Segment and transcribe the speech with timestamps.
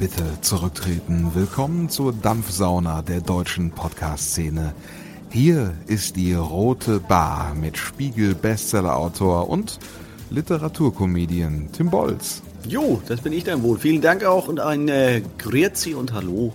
[0.00, 1.32] bitte zurücktreten.
[1.34, 4.72] Willkommen zur Dampfsauna der deutschen Podcast-Szene.
[5.28, 9.78] Hier ist die Rote Bar mit Spiegel-Bestseller-Autor und
[10.30, 12.40] Literaturkomedian Tim Bolz.
[12.66, 13.78] Jo, das bin ich dann wohl.
[13.78, 16.54] Vielen Dank auch und ein äh, Grüezi und Hallo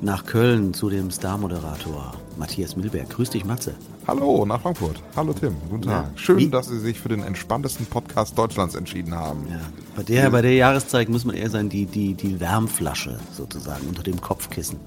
[0.00, 3.10] nach Köln zu dem Star-Moderator Matthias Milberg.
[3.10, 3.74] Grüß dich, Matze.
[4.06, 5.02] Hallo nach Frankfurt.
[5.16, 6.04] Hallo Tim, guten Tag.
[6.04, 6.18] Ja.
[6.18, 6.48] Schön, Wie?
[6.50, 9.46] dass Sie sich für den entspanntesten Podcast Deutschlands entschieden haben.
[9.48, 9.60] Ja.
[9.96, 14.02] Bei, der, bei der Jahreszeit muss man eher sein, die, die, die Wärmflasche sozusagen unter
[14.02, 14.78] dem Kopfkissen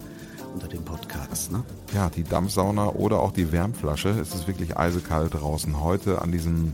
[0.53, 1.51] unter dem Podcast.
[1.51, 1.63] Ne?
[1.93, 4.09] Ja, die Dampfsauna oder auch die Wärmflasche.
[4.09, 5.81] Es ist wirklich eisekalt draußen.
[5.81, 6.73] Heute an diesem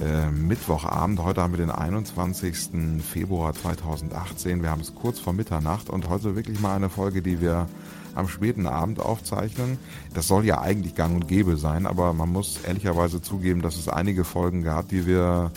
[0.00, 1.22] äh, Mittwochabend.
[1.22, 3.02] Heute haben wir den 21.
[3.02, 4.62] Februar 2018.
[4.62, 7.66] Wir haben es kurz vor Mitternacht und heute wirklich mal eine Folge, die wir
[8.14, 9.78] am späten Abend aufzeichnen.
[10.12, 13.88] Das soll ja eigentlich gang und gäbe sein, aber man muss ehrlicherweise zugeben, dass es
[13.88, 15.50] einige Folgen gab, die wir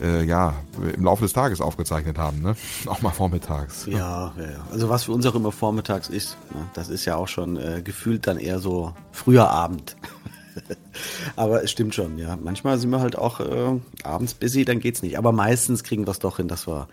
[0.00, 0.54] äh, ja,
[0.94, 2.56] im Laufe des Tages aufgezeichnet haben, ne?
[2.86, 3.86] Auch mal vormittags.
[3.86, 4.66] Ja, ja, ja.
[4.70, 6.66] Also was für uns auch immer vormittags ist, ne?
[6.74, 9.96] das ist ja auch schon äh, gefühlt dann eher so früher Abend.
[11.36, 12.36] Aber es stimmt schon, ja.
[12.36, 15.18] Manchmal sind wir halt auch äh, abends busy, dann geht's nicht.
[15.18, 16.88] Aber meistens kriegen wir es doch hin, dass wir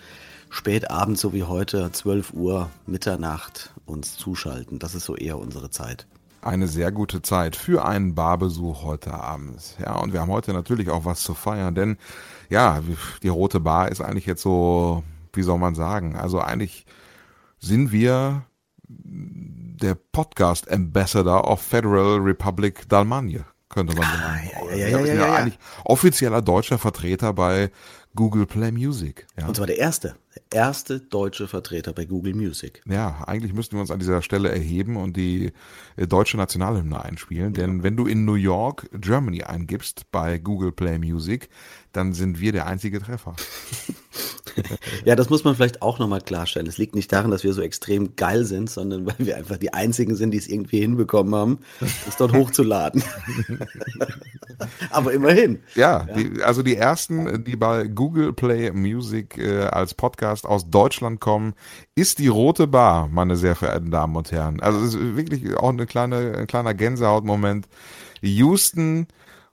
[0.49, 4.79] spät abends, so wie heute, 12 Uhr, Mitternacht, uns zuschalten.
[4.79, 6.07] Das ist so eher unsere Zeit.
[6.41, 9.75] Eine sehr gute Zeit für einen Barbesuch heute Abend.
[9.79, 11.97] Ja, und wir haben heute natürlich auch was zu feiern, denn
[12.49, 12.81] ja,
[13.21, 15.03] die Rote Bar ist eigentlich jetzt so,
[15.33, 16.85] wie soll man sagen, also eigentlich
[17.59, 18.45] sind wir
[18.87, 24.23] der Podcast Ambassador of Federal Republic Dalmanie, könnte man sagen.
[24.23, 27.69] Ah, ja, ja, ja, ja, ja, ja, eigentlich offizieller deutscher Vertreter bei
[28.15, 29.27] Google Play Music.
[29.37, 29.47] Ja.
[29.47, 32.81] Und zwar der erste, der erste deutsche Vertreter bei Google Music.
[32.87, 35.51] Ja, eigentlich müssten wir uns an dieser Stelle erheben und die
[35.95, 40.99] äh, deutsche Nationalhymne einspielen, denn wenn du in New York Germany eingibst bei Google Play
[40.99, 41.49] Music,
[41.91, 43.35] dann sind wir der einzige Treffer.
[45.05, 46.67] ja, das muss man vielleicht auch nochmal klarstellen.
[46.67, 49.73] Es liegt nicht daran, dass wir so extrem geil sind, sondern weil wir einfach die
[49.73, 51.59] einzigen sind, die es irgendwie hinbekommen haben,
[52.07, 53.03] es dort hochzuladen.
[54.91, 55.61] Aber immerhin.
[55.73, 56.13] Ja, ja.
[56.13, 61.53] Die, also die ersten, die bei Google Play Music äh, als Podcast aus Deutschland kommen,
[61.95, 64.61] ist die Rote Bar, meine sehr verehrten Damen und Herren.
[64.61, 67.67] Also es ist wirklich auch eine kleine, ein kleiner Gänsehautmoment.
[68.21, 69.07] Houston,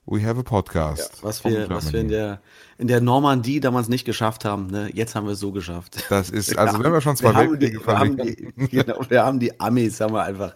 [0.09, 1.17] We have a podcast.
[1.17, 2.39] Ja, was wir, was wir in der,
[2.77, 4.89] in der Normandie damals nicht geschafft haben, ne?
[4.93, 5.97] jetzt haben wir es so geschafft.
[6.09, 8.53] Das ist, also wenn wir schon zwei Weltkriege verlegen.
[8.71, 10.55] Genau, wir haben die Amis, haben wir einfach,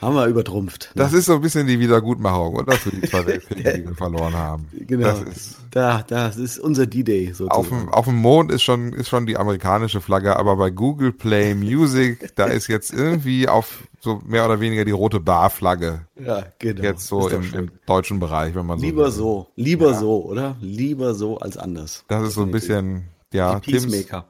[0.00, 0.92] haben wir übertrumpft.
[0.94, 1.02] Ne?
[1.02, 2.72] Das ist so ein bisschen die Wiedergutmachung, oder?
[2.72, 4.68] Für die zwei Weltkriege, die wir verloren haben.
[4.72, 5.08] Genau.
[5.08, 7.50] Das ist, da, das ist unser D-Day sozusagen.
[7.50, 11.12] Auf dem, auf dem Mond ist schon, ist schon die amerikanische Flagge, aber bei Google
[11.12, 16.02] Play Music, da ist jetzt irgendwie auf so mehr oder weniger die rote Barflagge.
[16.18, 16.82] Ja, genau.
[16.82, 18.84] Jetzt so im, im, deutschen Bereich, wenn man so.
[18.84, 19.10] Lieber will.
[19.10, 19.98] so, lieber ja.
[19.98, 20.56] so, oder?
[20.60, 22.04] Lieber so als anders.
[22.08, 24.26] Das ist so ein bisschen, ja, Peacemaker.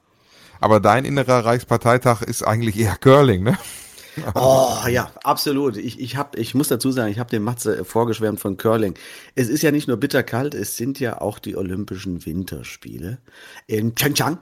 [0.61, 3.59] Aber dein innerer Reichsparteitag ist eigentlich eher Curling, ne?
[4.35, 5.77] Oh ja, absolut.
[5.77, 8.95] Ich, ich, hab, ich muss dazu sagen, ich habe dem Matze vorgeschwärmt von Curling.
[9.35, 13.19] Es ist ja nicht nur bitterkalt, es sind ja auch die Olympischen Winterspiele
[13.67, 14.39] in Pyeongchang.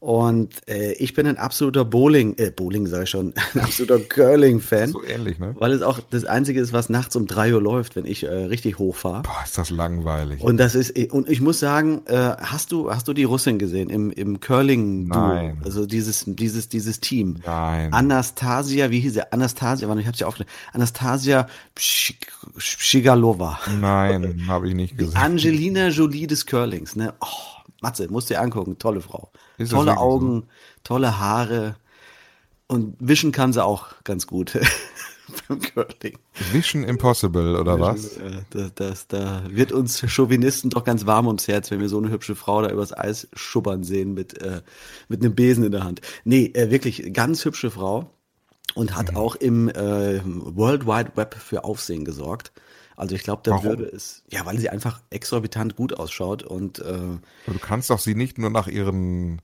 [0.00, 4.90] Und äh, ich bin ein absoluter Bowling, äh, Bowling sage ich schon, ein absoluter Curling-Fan.
[4.90, 5.56] So ähnlich, ne?
[5.58, 8.28] Weil es auch das Einzige ist, was nachts um drei Uhr läuft, wenn ich äh,
[8.28, 9.22] richtig hochfahre.
[9.22, 10.40] Boah, ist das langweilig.
[10.40, 13.90] Und das ist, und ich muss sagen, äh, hast du, hast du die Russin gesehen
[13.90, 15.28] im, im curling -Duo?
[15.28, 15.58] Nein.
[15.64, 17.40] Also dieses, dieses, dieses Team.
[17.44, 17.92] Nein.
[17.92, 19.32] Anastasia, wie hieß sie?
[19.32, 20.52] Anastasia, warte, ich hab's ja aufgeschrieben.
[20.72, 23.58] Anastasia Schigalova.
[23.80, 25.14] Nein, habe ich nicht gesehen.
[25.14, 27.14] Die Angelina Jolie des Curlings, ne?
[27.20, 27.26] Oh,
[27.80, 29.32] Matze, musst dir angucken, tolle Frau.
[29.58, 30.46] Ist tolle Augen, so?
[30.84, 31.76] tolle Haare
[32.68, 34.58] und wischen kann sie auch ganz gut
[35.48, 36.18] beim Curling.
[36.52, 38.16] Vision Impossible oder was?
[38.18, 41.98] Äh, das, das, da wird uns Chauvinisten doch ganz warm ums Herz, wenn wir so
[41.98, 44.62] eine hübsche Frau da übers Eis schubbern sehen mit, äh,
[45.08, 46.00] mit einem Besen in der Hand.
[46.24, 48.10] Nee, äh, wirklich ganz hübsche Frau
[48.74, 49.16] und hat mhm.
[49.16, 52.52] auch im äh, World Wide Web für Aufsehen gesorgt.
[52.98, 53.64] Also ich glaube, da Warum?
[53.64, 58.14] würde es, ja, weil sie einfach exorbitant gut ausschaut und äh, Du kannst doch sie
[58.14, 59.40] nicht nur nach ihren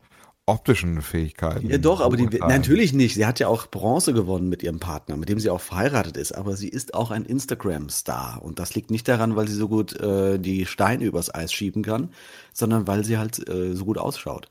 [0.46, 1.70] optischen Fähigkeiten.
[1.70, 3.14] Ja, doch, aber die, natürlich nicht.
[3.14, 6.32] Sie hat ja auch Bronze gewonnen mit ihrem Partner, mit dem sie auch verheiratet ist.
[6.32, 8.42] Aber sie ist auch ein Instagram-Star.
[8.42, 11.82] Und das liegt nicht daran, weil sie so gut äh, die Steine übers Eis schieben
[11.82, 12.10] kann,
[12.52, 14.50] sondern weil sie halt äh, so gut ausschaut.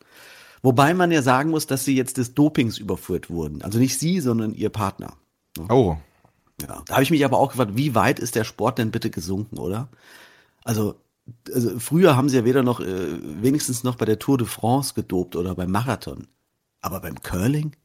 [0.64, 3.62] Wobei man ja sagen muss, dass sie jetzt des Dopings überführt wurden.
[3.62, 5.14] Also nicht sie, sondern ihr Partner.
[5.70, 5.98] Oh,
[6.68, 9.10] ja, da habe ich mich aber auch gefragt, wie weit ist der Sport denn bitte
[9.10, 9.90] gesunken, oder?
[10.64, 10.96] Also,
[11.54, 14.94] also früher haben sie ja weder noch, äh, wenigstens noch bei der Tour de France
[14.94, 16.28] gedopt oder beim Marathon.
[16.82, 17.76] Aber beim Curling?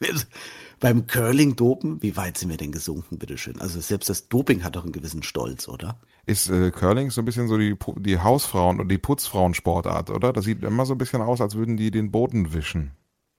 [0.80, 2.02] beim Curling dopen?
[2.02, 3.60] Wie weit sind wir denn gesunken, bitteschön?
[3.60, 6.00] Also selbst das Doping hat doch einen gewissen Stolz, oder?
[6.26, 10.32] Ist äh, Curling so ein bisschen so die, die Hausfrauen- und die Putzfrauensportart, oder?
[10.32, 12.92] Das sieht immer so ein bisschen aus, als würden die den Boden wischen.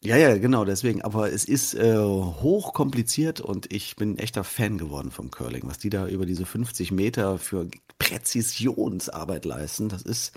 [0.04, 1.04] Ja, ja, genau, deswegen.
[1.04, 5.62] Aber es ist äh, hoch kompliziert und ich bin ein echter Fan geworden vom Curling.
[5.66, 7.68] Was die da über diese 50 Meter für
[8.00, 10.34] Präzisionsarbeit leisten, das ist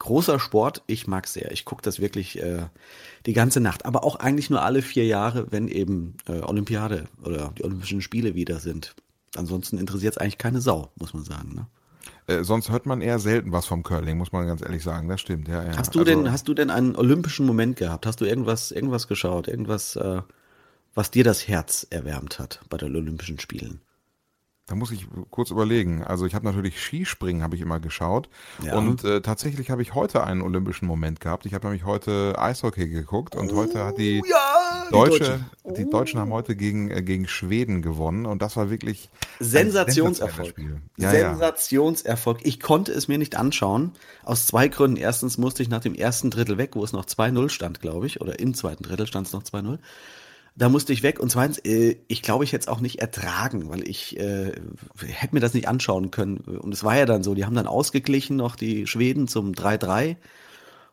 [0.00, 0.82] großer Sport.
[0.88, 1.52] Ich mag sehr.
[1.52, 2.66] Ich gucke das wirklich äh,
[3.26, 3.86] die ganze Nacht.
[3.86, 8.34] Aber auch eigentlich nur alle vier Jahre, wenn eben äh, Olympiade oder die Olympischen Spiele
[8.34, 8.96] wieder sind.
[9.36, 11.54] Ansonsten interessiert es eigentlich keine Sau, muss man sagen.
[11.54, 11.66] Ne?
[12.26, 15.08] Äh, sonst hört man eher selten was vom Curling, muss man ganz ehrlich sagen.
[15.08, 15.62] Das stimmt, ja.
[15.64, 15.76] ja.
[15.76, 18.06] Hast du also, denn, hast du denn einen olympischen Moment gehabt?
[18.06, 20.22] Hast du irgendwas, irgendwas geschaut, irgendwas, äh,
[20.94, 23.80] was dir das Herz erwärmt hat bei den Olympischen Spielen?
[24.68, 26.02] Da muss ich kurz überlegen.
[26.02, 28.28] Also ich habe natürlich Skispringen habe ich immer geschaut
[28.64, 28.76] ja.
[28.76, 31.46] und äh, tatsächlich habe ich heute einen olympischen Moment gehabt.
[31.46, 35.50] Ich habe nämlich heute Eishockey geguckt und oh, heute hat die ja, Deutsche, die, Deutschen.
[35.62, 35.72] Oh.
[35.72, 39.08] die Deutschen haben heute gegen äh, gegen Schweden gewonnen und das war wirklich
[39.38, 40.60] Sensationserfolg.
[40.96, 42.40] Ja, Sensationserfolg.
[42.42, 43.92] Ich konnte es mir nicht anschauen
[44.24, 44.96] aus zwei Gründen.
[44.96, 48.20] Erstens musste ich nach dem ersten Drittel weg, wo es noch 2-0 stand, glaube ich,
[48.20, 49.78] oder im zweiten Drittel stand es noch 2-0
[50.56, 51.20] da musste ich weg.
[51.20, 54.52] Und zweitens, äh, ich glaube, ich hätte es auch nicht ertragen, weil ich äh,
[55.06, 56.38] hätte mir das nicht anschauen können.
[56.38, 60.16] Und es war ja dann so, die haben dann ausgeglichen noch die Schweden zum 3-3.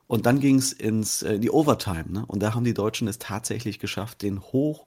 [0.07, 2.05] Und dann ging es ins äh, die Overtime.
[2.09, 2.25] Ne?
[2.27, 4.85] Und da haben die Deutschen es tatsächlich geschafft, den hoch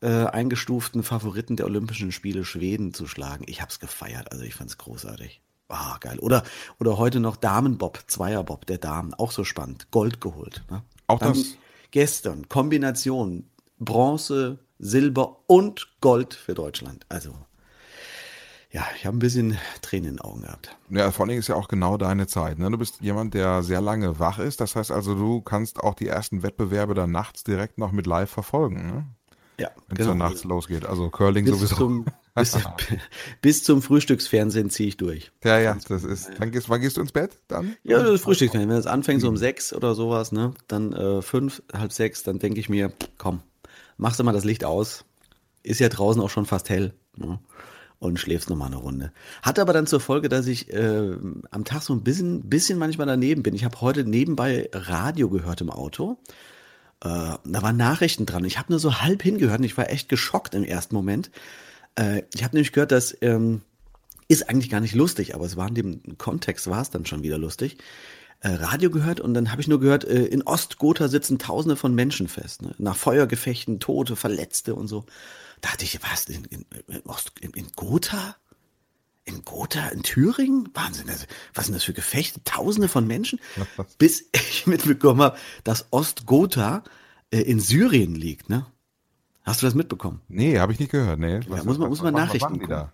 [0.00, 3.44] äh, eingestuften Favoriten der Olympischen Spiele Schweden zu schlagen.
[3.46, 5.42] Ich habe es gefeiert, also ich fand es großartig.
[5.68, 6.18] Ah, geil.
[6.18, 6.42] Oder,
[6.80, 9.90] oder heute noch Damenbob, Zweierbob der Damen, auch so spannend.
[9.90, 10.64] Gold geholt.
[10.70, 10.82] Ne?
[11.06, 11.56] Auch dann das?
[11.92, 13.49] Gestern, Kombination,
[13.80, 17.04] Bronze, Silber und Gold für Deutschland.
[17.08, 17.34] Also
[18.72, 20.76] ja, ich habe ein bisschen Tränen in den Augen gehabt.
[20.90, 22.60] Ja, vor allen Dingen ist ja auch genau deine Zeit.
[22.60, 22.70] Ne?
[22.70, 24.60] Du bist jemand, der sehr lange wach ist.
[24.60, 28.30] Das heißt also, du kannst auch die ersten Wettbewerbe dann nachts direkt noch mit live
[28.30, 28.86] verfolgen.
[28.86, 29.06] Ne?
[29.58, 30.08] Ja, Wenn es genau.
[30.10, 30.86] dann nachts losgeht.
[30.86, 31.74] Also Curling bis sowieso.
[31.74, 32.04] Zum,
[32.36, 32.56] bis,
[33.42, 35.32] bis, zum Frühstücksfernsehen ziehe ich durch.
[35.42, 36.30] Ja, ja, das ist.
[36.38, 37.76] Dann gehst, wann gehst du ins Bett dann?
[37.82, 38.70] Ja, das Frühstücksfernsehen.
[38.70, 42.38] Wenn es anfängt so um sechs oder sowas, ne, dann äh, fünf, halb sechs, dann
[42.38, 43.42] denke ich mir, komm,
[44.00, 45.04] machst du mal das Licht aus.
[45.62, 46.94] Ist ja draußen auch schon fast hell.
[47.16, 47.38] Ne?
[47.98, 49.12] Und schläfst nochmal eine Runde.
[49.42, 51.16] Hat aber dann zur Folge, dass ich äh,
[51.50, 53.54] am Tag so ein bisschen, bisschen manchmal daneben bin.
[53.54, 56.16] Ich habe heute nebenbei Radio gehört im Auto.
[57.02, 58.44] Äh, da waren Nachrichten dran.
[58.44, 61.30] Ich habe nur so halb hingehört und ich war echt geschockt im ersten Moment.
[61.94, 63.60] Äh, ich habe nämlich gehört, dass ähm,
[64.28, 67.22] ist eigentlich gar nicht lustig, aber es war in dem Kontext war es dann schon
[67.22, 67.76] wieder lustig
[68.40, 71.94] äh, Radio gehört und dann habe ich nur gehört, äh, in Ostgotha sitzen Tausende von
[71.94, 72.74] Menschen fest, ne?
[72.78, 75.04] nach Feuergefechten, Tote, Verletzte und so.
[75.60, 78.36] Da dachte ich, was, in, in, in, Ost, in, in Gotha?
[79.24, 80.70] In Gotha, in Thüringen?
[80.72, 82.42] Wahnsinn, also, was sind das für Gefechte?
[82.44, 83.40] Tausende von Menschen?
[83.98, 86.82] Bis ich mitbekommen habe, dass Ostgotha
[87.30, 88.66] äh, in Syrien liegt, ne?
[89.42, 90.20] Hast du das mitbekommen?
[90.28, 91.40] Nee, habe ich nicht gehört, nee.
[91.40, 92.88] Ja, muss man, muss man Nachrichten gucken.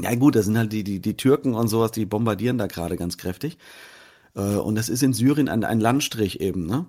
[0.00, 2.96] Ja gut, das sind halt die, die, die Türken und sowas, die bombardieren da gerade
[2.96, 3.58] ganz kräftig.
[4.34, 6.86] Äh, und das ist in Syrien ein, ein Landstrich eben, ne?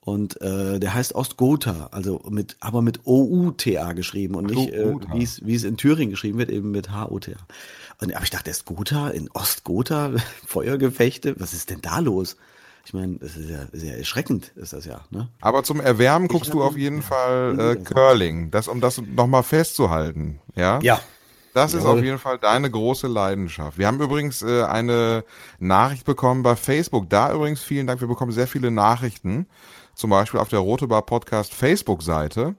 [0.00, 5.22] Und äh, der heißt Ostgotha, also mit, aber mit O-U-T-A geschrieben und nicht, äh, wie
[5.22, 7.38] es wie es in Thüringen geschrieben wird, eben mit H-O-T-A.
[8.02, 10.12] Und aber ich dachte, ist Gotha in Ostgotha,
[10.46, 12.36] Feuergefechte, was ist denn da los?
[12.84, 15.00] Ich meine, das ist ja sehr erschreckend, ist das ja.
[15.10, 15.28] Ne?
[15.40, 20.38] Aber zum Erwärmen guckst du auf jeden Fall äh, Curling, das um das nochmal festzuhalten,
[20.54, 20.80] ja?
[20.82, 21.00] Ja,
[21.54, 23.78] das ist auf jeden Fall deine große Leidenschaft.
[23.78, 25.24] Wir haben übrigens äh, eine
[25.60, 27.08] Nachricht bekommen bei Facebook.
[27.08, 28.00] Da übrigens vielen Dank.
[28.00, 29.46] Wir bekommen sehr viele Nachrichten.
[29.94, 32.56] Zum Beispiel auf der Rote Bar Podcast Facebook-Seite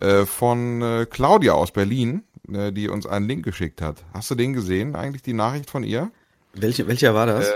[0.00, 4.02] äh, von äh, Claudia aus Berlin, äh, die uns einen Link geschickt hat.
[4.12, 6.10] Hast du den gesehen, eigentlich die Nachricht von ihr?
[6.54, 7.46] Welche, welcher war das?
[7.46, 7.52] Äh,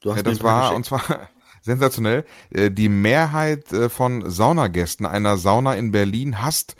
[0.00, 1.02] du hast ja, das war, und zwar
[1.60, 6.76] sensationell, äh, die Mehrheit äh, von Saunagästen einer Sauna in Berlin hasst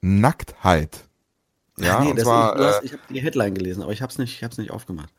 [0.00, 1.07] Nacktheit.
[1.80, 4.10] Ja, nee, und zwar, ich, hast, äh, ich habe die Headline gelesen, aber ich habe
[4.10, 5.12] es nicht, ich hab's nicht aufgemacht.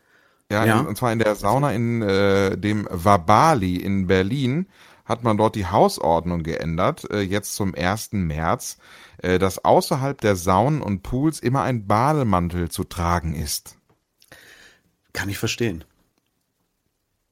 [0.52, 0.80] Ja, ja?
[0.80, 4.68] In, und zwar in der Sauna in äh, dem Wabali in Berlin
[5.06, 8.14] hat man dort die Hausordnung geändert, äh, jetzt zum 1.
[8.14, 8.78] März,
[9.18, 13.78] äh, dass außerhalb der Saunen und Pools immer ein Bademantel zu tragen ist.
[15.14, 15.84] Kann ich verstehen.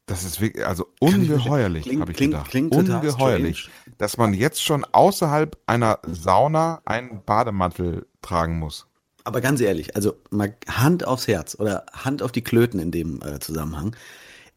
[0.08, 2.50] Das ist wirklich, also ungeheuerlich, habe ich klingt, gedacht.
[2.50, 8.88] Klingt ungeheuerlich, dass man jetzt schon außerhalb einer Sauna einen Bademantel tragen muss
[9.28, 13.22] aber ganz ehrlich, also mal Hand aufs Herz oder Hand auf die Klöten in dem
[13.22, 13.96] äh, Zusammenhang.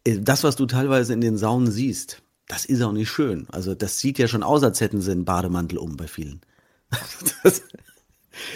[0.04, 3.46] Äh, das, was du teilweise in den Saunen siehst, das ist auch nicht schön.
[3.50, 6.40] Also das sieht ja schon aus, als hätten sie einen Bademantel um bei vielen.
[7.42, 7.62] das,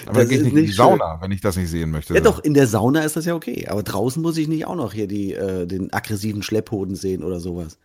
[0.07, 2.15] aber das gehe ich nicht in die Sauna, wenn ich das nicht sehen möchte.
[2.15, 3.67] Ja doch, in der Sauna ist das ja okay.
[3.69, 7.41] Aber draußen muss ich nicht auch noch hier die, äh, den aggressiven Schlepphoden sehen oder
[7.41, 7.79] sowas.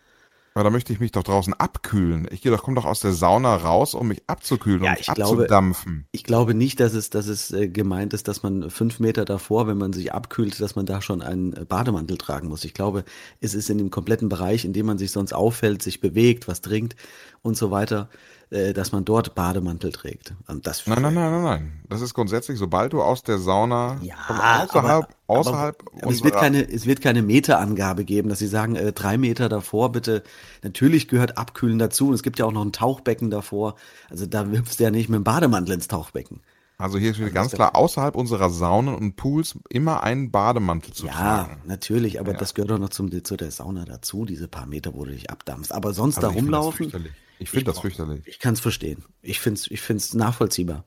[0.59, 2.27] Aber da möchte ich mich doch draußen abkühlen.
[2.31, 5.07] Ich gehe doch, komm doch aus der Sauna raus, um mich abzukühlen ja, und mich
[5.07, 5.93] ich abzudampfen.
[5.93, 9.23] Glaube, ich glaube nicht, dass es, dass es äh, gemeint ist, dass man fünf Meter
[9.23, 12.65] davor, wenn man sich abkühlt, dass man da schon einen Bademantel tragen muss.
[12.65, 13.05] Ich glaube,
[13.39, 16.59] es ist in dem kompletten Bereich, in dem man sich sonst auffällt, sich bewegt, was
[16.59, 16.97] trinkt
[17.41, 18.09] und so weiter,
[18.49, 20.33] äh, dass man dort Bademantel trägt.
[20.47, 21.83] Nein, nein, nein, nein, nein.
[21.87, 24.15] Das ist grundsätzlich, sobald du aus der Sauna Ja,
[24.63, 28.47] außerhalb, aber, außerhalb aber, aber es wird keine, es wird keine Meterangabe geben, dass sie
[28.47, 30.23] sagen, äh, drei Meter davor bitte.
[30.63, 32.07] Natürlich gehört Abkühlen dazu.
[32.09, 33.75] Und es gibt ja auch noch ein Tauchbecken davor.
[34.09, 36.41] Also da hüpfst du ja nicht mit dem Bademantel ins Tauchbecken.
[36.79, 41.07] Also hier steht ganz ist klar, außerhalb unserer Saunen und Pools immer einen Bademantel zu
[41.07, 41.61] Ja, tragen.
[41.65, 45.03] natürlich, aber das gehört doch noch zum, zu der Sauna dazu, diese paar Meter, wo
[45.03, 45.73] du dich abdampfst.
[45.73, 46.93] Aber sonst Also da rumlaufen.
[47.39, 48.21] Ich finde das fürchterlich.
[48.27, 49.03] ich kann es verstehen.
[49.21, 50.83] Ich finde es ich find's nachvollziehbar.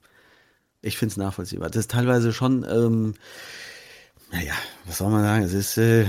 [0.82, 1.70] Ich finde es nachvollziehbar.
[1.70, 3.14] Das ist teilweise schon, ähm,
[4.30, 4.54] naja,
[4.86, 5.44] was soll man sagen?
[5.44, 6.06] Es ist, äh,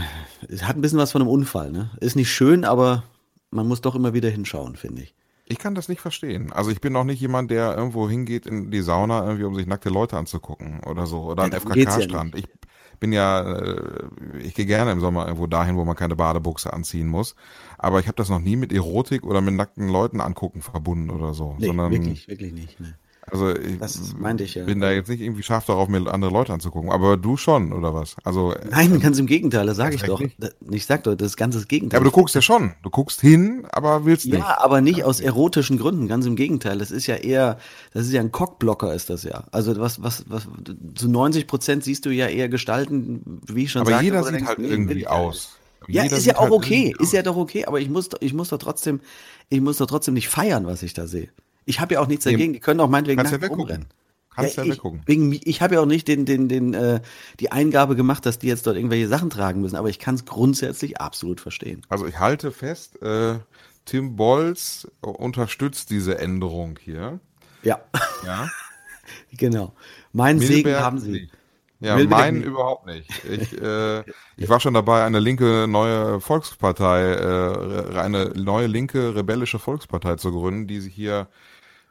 [0.50, 1.72] es hat ein bisschen was von einem Unfall.
[1.72, 1.92] Ne?
[2.00, 3.04] Ist nicht schön, aber
[3.52, 5.14] man muss doch immer wieder hinschauen, finde ich.
[5.46, 6.52] Ich kann das nicht verstehen.
[6.54, 9.68] Also ich bin auch nicht jemand, der irgendwo hingeht in die Sauna, irgendwie, um sich
[9.68, 11.24] nackte Leute anzugucken oder so.
[11.24, 12.36] Oder Ja, darum geht's ja FKK-Strand.
[12.36, 12.46] ich
[13.00, 14.08] bin ja, äh,
[14.40, 17.36] ich gehe gerne im Sommer irgendwo dahin, wo man keine Badebuchse anziehen muss.
[17.78, 21.34] Aber ich habe das noch nie mit Erotik oder mit nackten Leuten angucken verbunden oder
[21.34, 21.56] so.
[21.60, 22.80] Nee, sondern, wirklich, wirklich nicht.
[22.80, 22.96] Ne?
[23.32, 24.66] Also ich Das meinte ich ja.
[24.66, 26.92] bin da jetzt nicht irgendwie scharf darauf, mir andere Leute anzugucken.
[26.92, 28.16] Aber du schon, oder was?
[28.24, 30.22] Also, Nein, ganz im Gegenteil, das sage ich doch.
[30.38, 31.98] Da- Ich sag doch, das ist ganz das Gegenteil.
[31.98, 32.74] ja, aber du guckst ja schon.
[32.84, 34.38] Du guckst hin, aber willst nicht.
[34.40, 36.78] Ja, aber nicht aus erotischen Gründen, ganz im Gegenteil.
[36.78, 37.58] Das ist ja eher,
[37.94, 39.46] das ist ja ein Cockblocker, ist das ja.
[39.52, 40.48] Also was, was, was,
[40.96, 44.06] zu 90 Prozent siehst du ja eher Gestalten, wie ich schon aber sagte.
[44.06, 45.08] jeder wo du sieht halt irgendwie nicht.
[45.10, 45.58] aus.
[45.88, 48.34] Ja, Jeder ist ja auch halt okay, ist ja doch okay, aber ich muss, ich
[48.34, 49.02] muss doch trotzdem,
[49.50, 51.28] ich muss doch trotzdem nicht feiern, was ich da sehe.
[51.66, 53.62] Ich habe ja auch nichts dagegen, die können auch meinetwegen Kannst ja nackt weggucken.
[53.66, 53.88] rumrennen.
[54.36, 55.02] Kannst ja, ich, weggucken.
[55.06, 57.02] Wegen, mi- ich habe ja auch nicht den, den, den, äh,
[57.40, 60.26] die Eingabe gemacht, dass die jetzt dort irgendwelche Sachen tragen müssen, aber ich kann es
[60.26, 61.82] grundsätzlich absolut verstehen.
[61.90, 63.36] Also ich halte fest, äh,
[63.86, 67.20] Tim Bolz unterstützt diese Änderung hier.
[67.62, 67.80] Ja,
[68.26, 68.50] Ja.
[69.38, 69.74] genau.
[70.12, 71.30] Mein Segen Milberg haben sie.
[71.80, 72.46] Ja, Milberg mein nicht.
[72.46, 73.10] überhaupt nicht.
[73.26, 74.04] Ich, äh,
[74.38, 80.32] ich war schon dabei, eine linke neue Volkspartei, äh, eine neue linke rebellische Volkspartei zu
[80.32, 81.28] gründen, die sich hier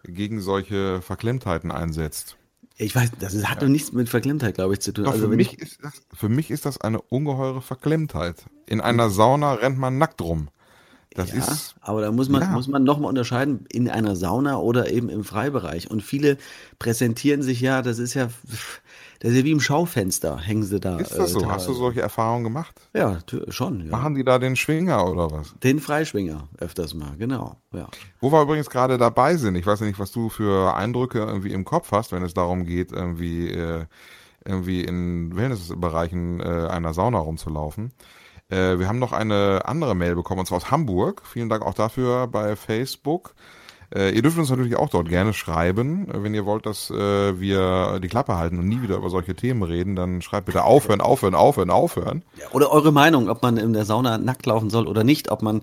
[0.04, 2.36] gegen solche Verklemmtheiten einsetzt.
[2.76, 5.04] Ich weiß, das hat doch nichts mit Verklemmtheit, glaube ich, zu tun.
[5.04, 8.44] Doch, Also für, mich ich, ist das, für mich ist das eine ungeheure Verklemmtheit.
[8.66, 10.48] In einer Sauna rennt man nackt rum.
[11.14, 12.48] Das ja, ist, aber da muss man, ja.
[12.48, 15.90] muss man nochmal unterscheiden in einer Sauna oder eben im Freibereich.
[15.90, 16.38] Und viele
[16.78, 18.30] präsentieren sich ja, das ist ja,
[19.22, 20.98] das ist ja wie im Schaufenster, hängen sie da.
[20.98, 21.42] ist das so?
[21.42, 21.74] äh, Hast du teilweise.
[21.74, 22.80] solche Erfahrungen gemacht?
[22.92, 23.84] Ja, schon.
[23.86, 23.92] Ja.
[23.92, 25.54] Machen die da den Schwinger oder was?
[25.62, 27.54] Den Freischwinger öfters mal, genau.
[27.72, 27.86] Ja.
[28.20, 31.64] Wo wir übrigens gerade dabei sind, ich weiß nicht, was du für Eindrücke irgendwie im
[31.64, 33.84] Kopf hast, wenn es darum geht, irgendwie, äh,
[34.44, 37.92] irgendwie in Wellnessbereichen äh, einer Sauna rumzulaufen.
[38.48, 41.22] Äh, wir haben noch eine andere Mail bekommen, und zwar aus Hamburg.
[41.24, 43.36] Vielen Dank auch dafür bei Facebook.
[43.94, 46.08] Äh, ihr dürft uns natürlich auch dort gerne schreiben.
[46.08, 49.34] Äh, Wenn ihr wollt, dass äh, wir die Klappe halten und nie wieder über solche
[49.34, 52.22] Themen reden, dann schreibt bitte aufhören, aufhören, aufhören, aufhören.
[52.52, 55.62] Oder eure Meinung, ob man in der Sauna nackt laufen soll oder nicht, ob man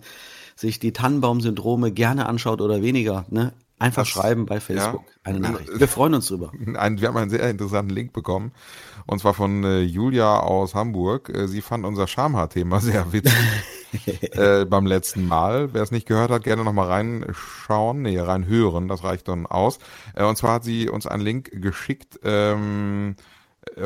[0.55, 3.25] sich die Tannenbaum-Syndrome gerne anschaut oder weniger.
[3.29, 3.53] Ne?
[3.79, 5.13] Einfach Das- schreiben bei Facebook ja.
[5.23, 5.79] eine Nachricht.
[5.79, 6.51] Wir freuen uns drüber.
[6.75, 8.51] Ein, wir haben einen sehr interessanten Link bekommen.
[9.05, 11.29] Und zwar von äh, Julia aus Hamburg.
[11.29, 13.33] Äh, sie fand unser Schamhaar-Thema sehr witzig
[14.35, 15.73] äh, beim letzten Mal.
[15.73, 19.79] Wer es nicht gehört hat, gerne nochmal reinschauen, nee, reinhören, das reicht dann aus.
[20.13, 22.19] Äh, und zwar hat sie uns einen Link geschickt.
[22.23, 23.23] Ähm, äh,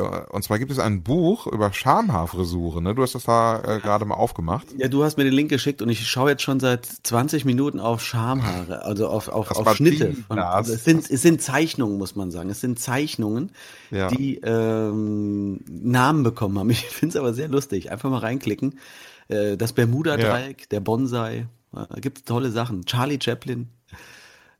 [0.02, 2.84] und zwar gibt es ein Buch über Schamhaarfrisuren.
[2.84, 2.94] Ne?
[2.94, 4.66] Du hast das da äh, gerade mal aufgemacht.
[4.76, 7.80] Ja, du hast mir den Link geschickt und ich schaue jetzt schon seit 20 Minuten
[7.80, 10.14] auf Schamhaare, also auf, auf, Das auf Schnitte.
[10.28, 12.50] Von, also es, sind, es sind Zeichnungen, muss man sagen.
[12.50, 13.52] Es sind Zeichnungen,
[13.90, 14.08] Ja.
[14.08, 16.70] die ähm, Namen bekommen haben.
[16.74, 17.90] Ich finde es aber sehr lustig.
[17.90, 18.78] Einfach mal reinklicken.
[19.28, 22.84] Äh, das Bermuda-Dreieck, der Bonsai, äh, gibt tolle Sachen.
[22.84, 23.68] Charlie Chaplin,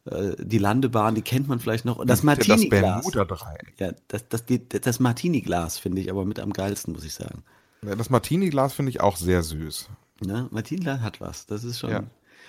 [0.06, 1.96] die Landebahn, die kennt man vielleicht noch.
[1.96, 3.04] Und das Das Martini-Glas.
[3.10, 3.74] Bermuda-Dreieck.
[3.78, 7.42] Ja, das, das, die, das Martini-Glas finde ich aber mit am geilsten, muss ich sagen.
[7.80, 9.88] Das Martini-Glas finde ich auch sehr süß.
[10.24, 10.48] Ne?
[10.50, 11.46] Martin hat was.
[11.46, 11.90] Das ist schon.
[11.90, 12.04] Ja.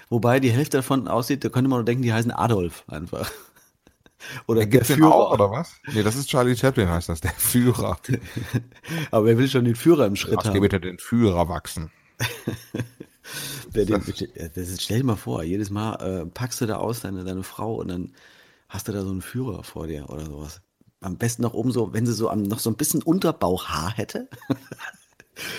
[0.09, 3.31] Wobei die Hälfte davon aussieht, da könnte man nur denken, die heißen Adolf einfach.
[4.47, 5.13] Oder der Gibt's den Führer.
[5.13, 5.74] auch, oder was?
[5.93, 7.97] Nee, das ist Charlie Chaplin, heißt das, der Führer.
[9.12, 10.62] Aber wer will schon den Führer im Schritt Lass dir haben?
[10.62, 11.91] bitte den Führer wachsen.
[13.75, 14.03] Den,
[14.55, 17.44] das ist, stell dir mal vor, jedes Mal äh, packst du da aus deine, deine
[17.44, 18.13] Frau und dann
[18.70, 20.62] hast du da so einen Führer vor dir oder sowas.
[21.01, 24.27] Am besten noch oben so, wenn sie so am, noch so ein bisschen Unterbauchhaar hätte,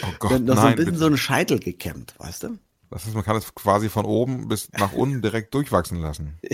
[0.03, 0.99] Oh Gott, dann noch so nein, ein bisschen bitte.
[1.01, 2.59] so einen Scheitel gekämmt, weißt du?
[2.91, 6.39] Das heißt, man kann es quasi von oben bis nach unten direkt durchwachsen lassen.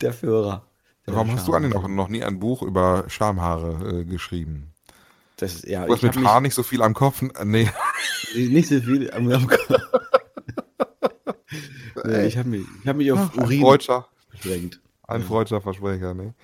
[0.00, 0.66] Der Führer.
[1.06, 4.72] Der Warum hast du noch, noch nie ein Buch über Schamhaare äh, geschrieben?
[5.38, 7.22] Das ja, Du hast mit Haar nicht so viel am Kopf.
[7.22, 7.70] äh, Nee,
[8.34, 9.48] nicht so viel am, am
[12.04, 13.78] nee, ich habe mich, ich hab mich auf ein Urin
[14.32, 14.80] beschränkt.
[15.06, 16.34] ein freudscher Versprecher, ne?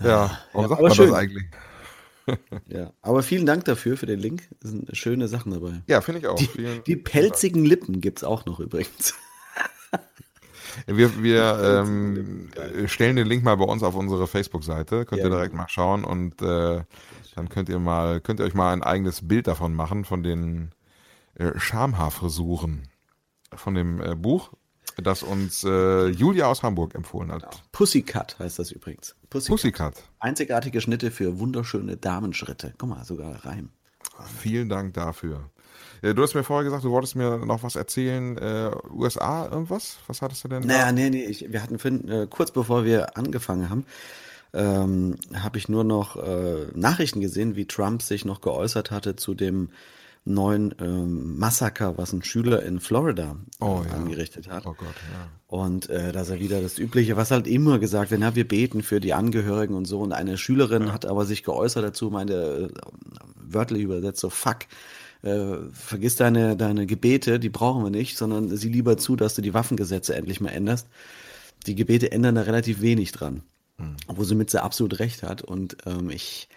[0.00, 1.08] Ja, warum Ja, sagt man schön.
[1.10, 1.44] das eigentlich?
[2.68, 4.42] Ja, aber vielen Dank dafür, für den Link.
[4.62, 5.82] Es sind schöne Sachen dabei.
[5.88, 6.38] Ja, finde ich auch.
[6.38, 9.14] Vielen- Die pelzigen Lippen gibt's auch noch übrigens.
[10.86, 12.48] Wir, wir ähm,
[12.86, 15.04] stellen den Link mal bei uns auf unsere Facebook-Seite.
[15.04, 16.82] Könnt Ja, ihr direkt mal schauen und äh,
[17.34, 20.70] dann könnt ihr mal, könnt ihr euch mal ein eigenes Bild davon machen, von den
[21.34, 22.88] äh, Schamhaarfrisuren
[23.54, 24.52] von dem äh, Buch,
[24.96, 27.62] das uns äh, Julia aus Hamburg empfohlen hat.
[27.72, 29.16] Pussycut heißt das übrigens.
[29.28, 29.94] Pussycut.
[30.18, 32.74] Einzigartige Schnitte für wunderschöne Damenschritte.
[32.78, 33.70] Guck mal, sogar Reim.
[34.38, 35.50] Vielen Dank dafür.
[36.02, 38.36] Äh, Du hast mir vorher gesagt, du wolltest mir noch was erzählen.
[38.38, 39.98] Äh, USA irgendwas?
[40.06, 40.62] Was hattest du denn?
[40.66, 40.92] Naja, da?
[40.92, 43.84] nee, nee, ich, wir hatten vorhin, äh, kurz bevor wir angefangen haben,
[44.52, 49.34] ähm, habe ich nur noch äh, Nachrichten gesehen, wie Trump sich noch geäußert hatte zu
[49.34, 49.70] dem
[50.26, 53.94] neuen ähm, Massaker, was ein Schüler in Florida äh, Oh, ja.
[53.94, 54.66] angerichtet hat.
[54.66, 55.28] Oh Gott, ja.
[55.46, 58.82] Und äh, dass er wieder das Übliche, was halt immer gesagt wird, na, wir beten
[58.82, 60.00] für die Angehörigen und so.
[60.00, 62.80] Und eine Schülerin hat aber sich geäußert dazu, meinte, äh,
[63.36, 64.58] wörtlich übersetzt, so fuck,
[65.22, 69.42] äh, vergiss deine, deine Gebete, die brauchen wir nicht, sondern sieh lieber zu, dass du
[69.42, 70.88] die Waffengesetze endlich mal änderst.
[71.66, 73.42] Die Gebete ändern da relativ wenig dran.
[74.08, 75.40] Wo sie mit sehr absolut recht hat.
[75.40, 76.50] Und ähm, ich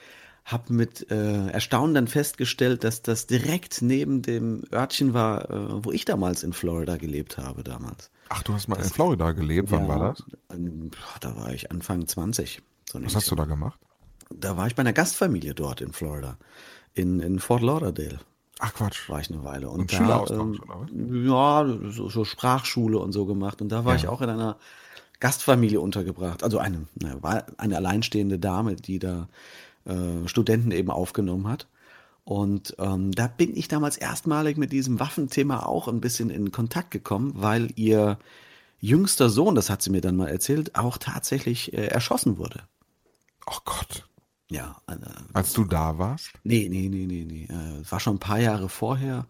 [0.44, 5.94] habe mit äh, Erstaunen dann festgestellt, dass das direkt neben dem Örtchen war, äh, wo
[5.94, 8.12] ich damals in Florida gelebt habe damals.
[8.28, 9.72] Ach, du hast mal in Florida gelebt.
[9.72, 10.24] Wann Ja, war das?
[10.52, 10.92] ähm,
[11.22, 12.62] Da war ich Anfang 20.
[12.92, 13.80] So Was hast du da gemacht?
[14.30, 16.38] Da war ich bei einer Gastfamilie dort in Florida.
[16.94, 18.20] In, in Fort Lauderdale
[18.66, 19.10] Ach Quatsch.
[19.10, 19.70] war ich eine Weile.
[19.70, 20.60] Und, Und da, Schüleraustausch,
[20.94, 23.62] ähm, ja, so, so Sprachschule und so gemacht.
[23.62, 24.00] Und da war Ja.
[24.00, 24.56] ich auch in einer
[25.20, 26.44] Gastfamilie untergebracht.
[26.44, 27.20] Also eine, ne,
[27.58, 29.28] eine alleinstehende Dame, die da
[29.84, 31.68] äh, Studenten eben aufgenommen hat.
[32.24, 36.92] Und ähm, da bin ich damals erstmalig mit diesem Waffenthema auch ein bisschen in Kontakt
[36.92, 38.18] gekommen, weil ihr
[38.80, 42.62] jüngster Sohn, das hat sie mir dann mal erzählt, auch tatsächlich äh, erschossen wurde.
[43.46, 44.08] Ach Gott.
[44.54, 44.96] Ja, äh,
[45.34, 46.32] Als du da warst?
[46.44, 47.48] Nee, nee, nee, nee, nee.
[47.50, 49.26] Äh, Es war schon ein paar Jahre vorher.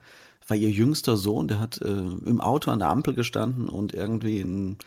[0.48, 4.42] War ihr jüngster Sohn, der hat äh, im Auto an der Ampel gestanden und irgendwie
[4.42, 4.78] ein,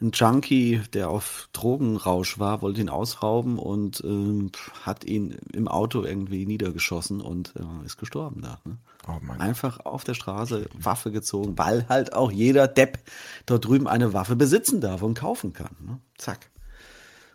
[0.00, 6.02] ein Junkie, der auf Drogenrausch war, wollte ihn ausrauben und ähm, hat ihn im Auto
[6.02, 8.60] irgendwie niedergeschossen und äh, ist gestorben da.
[8.64, 8.78] Ne?
[9.06, 13.00] Oh mein Einfach auf der Straße Waffe gezogen, weil halt auch jeder Depp
[13.44, 15.76] dort drüben eine Waffe besitzen darf und kaufen kann.
[15.84, 15.98] Ne?
[16.16, 16.48] Zack.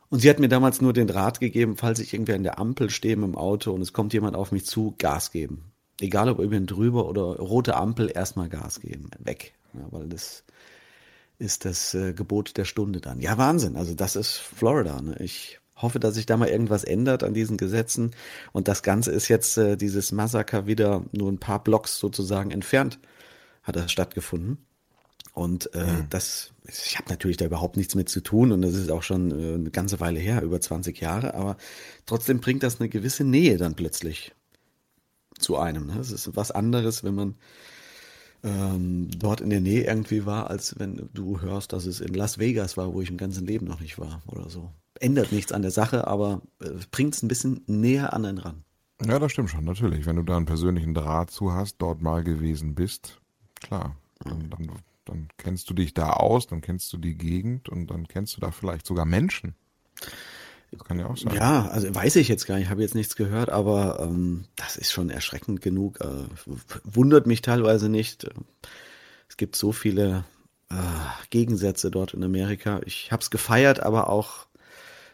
[0.09, 2.89] Und sie hat mir damals nur den Rat gegeben, falls ich irgendwie an der Ampel
[2.89, 5.71] stehe im Auto und es kommt jemand auf mich zu, Gas geben.
[6.01, 9.11] Egal ob über ihn drüber oder rote Ampel, erstmal Gas geben.
[9.19, 9.53] Weg.
[9.73, 10.43] Ja, weil das
[11.37, 13.19] ist das äh, Gebot der Stunde dann.
[13.19, 13.75] Ja, Wahnsinn.
[13.75, 15.01] Also das ist Florida.
[15.01, 15.15] Ne?
[15.19, 18.11] Ich hoffe, dass sich da mal irgendwas ändert an diesen Gesetzen.
[18.51, 22.99] Und das Ganze ist jetzt äh, dieses Massaker wieder nur ein paar Blocks sozusagen entfernt,
[23.63, 24.57] hat das stattgefunden.
[25.39, 28.91] Und äh, das, ich habe natürlich da überhaupt nichts mit zu tun und das ist
[28.91, 31.55] auch schon äh, eine ganze Weile her, über 20 Jahre, aber
[32.05, 34.35] trotzdem bringt das eine gewisse Nähe dann plötzlich
[35.37, 35.87] zu einem.
[35.87, 35.97] Ne?
[35.97, 37.35] Es ist was anderes, wenn man
[38.43, 42.37] ähm, dort in der Nähe irgendwie war, als wenn du hörst, dass es in Las
[42.37, 44.69] Vegas war, wo ich im ganzen Leben noch nicht war oder so.
[44.99, 48.65] Ändert nichts an der Sache, aber äh, bringt es ein bisschen näher an einen ran.
[49.05, 50.05] Ja, das stimmt schon, natürlich.
[50.05, 53.21] Wenn du da einen persönlichen Draht zu hast, dort mal gewesen bist,
[53.61, 53.95] klar.
[54.25, 54.69] Dann, dann,
[55.09, 58.41] dann kennst du dich da aus, dann kennst du die Gegend und dann kennst du
[58.41, 59.55] da vielleicht sogar Menschen.
[60.71, 61.33] Das kann ja auch sein.
[61.33, 64.91] Ja, also weiß ich jetzt gar nicht, habe jetzt nichts gehört, aber ähm, das ist
[64.91, 65.99] schon erschreckend genug.
[66.01, 66.25] Äh,
[66.83, 68.29] wundert mich teilweise nicht.
[69.27, 70.25] Es gibt so viele
[70.69, 70.75] äh,
[71.31, 72.81] Gegensätze dort in Amerika.
[72.85, 74.48] Ich habe es gefeiert, aber auch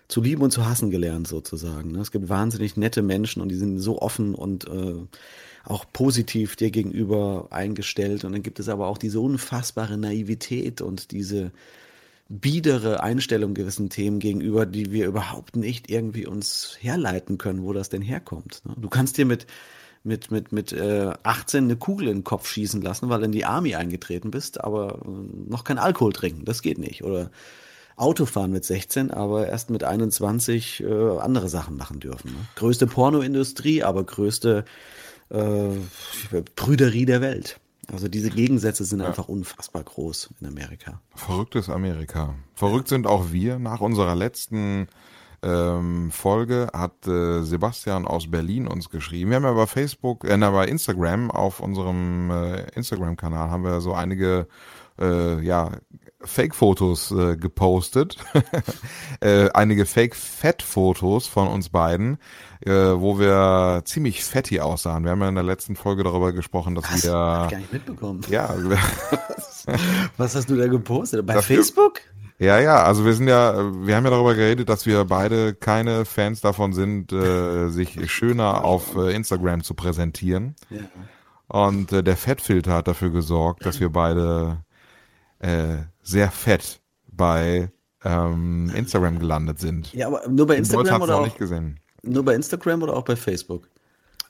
[0.08, 1.92] zu lieben und zu hassen gelernt sozusagen.
[1.92, 2.00] ne?
[2.00, 4.96] Es gibt wahnsinnig nette Menschen und die sind so offen und äh,
[5.64, 8.24] auch positiv dir gegenüber eingestellt.
[8.24, 11.52] Und dann gibt es aber auch diese unfassbare Naivität und diese
[12.30, 17.90] biedere Einstellung gewissen Themen gegenüber, die wir überhaupt nicht irgendwie uns herleiten können, wo das
[17.90, 18.62] denn herkommt.
[18.66, 18.76] ne?
[18.78, 19.48] Du kannst dir mit
[20.04, 23.32] mit mit mit äh, 18 eine Kugel in den Kopf schießen lassen, weil du in
[23.32, 27.04] die Army eingetreten bist, aber äh, noch kein Alkohol trinken, das geht nicht.
[27.04, 27.32] Oder
[27.96, 32.32] Autofahren mit 16, aber erst mit 21 äh, andere Sachen machen dürfen.
[32.32, 32.38] Ne?
[32.56, 34.66] Größte Pornoindustrie, aber größte
[35.30, 35.70] äh,
[36.56, 37.60] Prüderie der Welt.
[37.92, 41.02] Also diese Gegensätze sind einfach unfassbar groß in Amerika.
[41.14, 42.34] Verrücktes Amerika.
[42.56, 43.60] Verrückt sind auch wir.
[43.60, 44.88] Nach unserer letzten
[45.44, 49.30] ähm, Folge hat äh, Sebastian aus Berlin uns geschrieben.
[49.30, 53.80] Wir haben ja bei Facebook, äh, na, bei Instagram, auf unserem äh, Instagram-Kanal haben wir
[53.82, 54.48] so einige
[55.00, 55.72] äh, ja,
[56.26, 58.18] Fake-Fotos äh, gepostet.
[59.22, 62.18] äh, einige Fake-Fett-Fotos von uns beiden,
[62.66, 65.04] äh, wo wir ziemlich fetty aussahen.
[65.04, 67.74] Wir haben ja in der letzten Folge darüber gesprochen, dass Hab ich wir gar nicht
[67.74, 68.22] mitbekommen.
[68.30, 68.54] ja,
[70.18, 71.26] Was hast du da gepostet?
[71.26, 72.02] Bei Dafür- Facebook?
[72.38, 73.54] Ja, ja, also wir sind ja,
[73.86, 78.66] wir haben ja darüber geredet, dass wir beide keine Fans davon sind, äh, sich schöner
[78.66, 80.56] auf äh, Instagram zu präsentieren.
[80.70, 80.80] Ja.
[81.48, 84.65] Und äh, der Fettfilter hat dafür gesorgt, dass wir beide
[85.40, 87.72] äh, sehr fett bei
[88.04, 89.94] ähm, Instagram gelandet sind.
[89.94, 91.80] Ja, aber nur bei Instagram oder auch, nicht gesehen.
[92.04, 93.70] nur bei Instagram oder auch bei Facebook?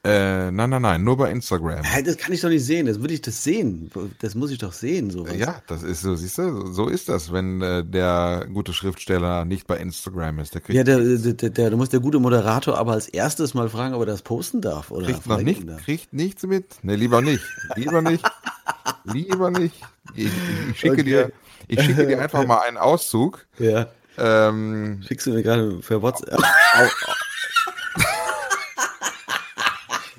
[0.05, 1.81] Äh, nein, nein, nein, nur bei Instagram.
[2.05, 2.85] Das kann ich doch nicht sehen.
[2.85, 3.89] Das würde ich das sehen.
[4.21, 5.35] Das muss ich doch sehen, sowas.
[5.35, 9.65] Ja, das ist so, siehst du, so ist das, wenn äh, der gute Schriftsteller nicht
[9.65, 10.53] bei Instagram ist.
[10.53, 13.67] Der kriegt, Ja, der, der, der, du musst der gute Moderator aber als erstes mal
[13.67, 14.91] fragen, ob er das posten darf.
[14.91, 15.83] Oder kriegt noch verlinken nicht, darf.
[15.83, 16.83] kriegt nichts mit.
[16.83, 17.43] Ne, lieber nicht.
[17.75, 18.23] Lieber nicht.
[19.05, 19.81] lieber nicht.
[20.15, 20.32] Ich, ich,
[20.71, 21.04] ich schicke Okay.
[21.04, 21.32] dir,
[21.67, 23.45] ich schicke dir einfach mal einen Auszug.
[23.60, 23.88] Ja.
[24.17, 26.39] Ähm, Schickst du mir gerade per WhatsApp?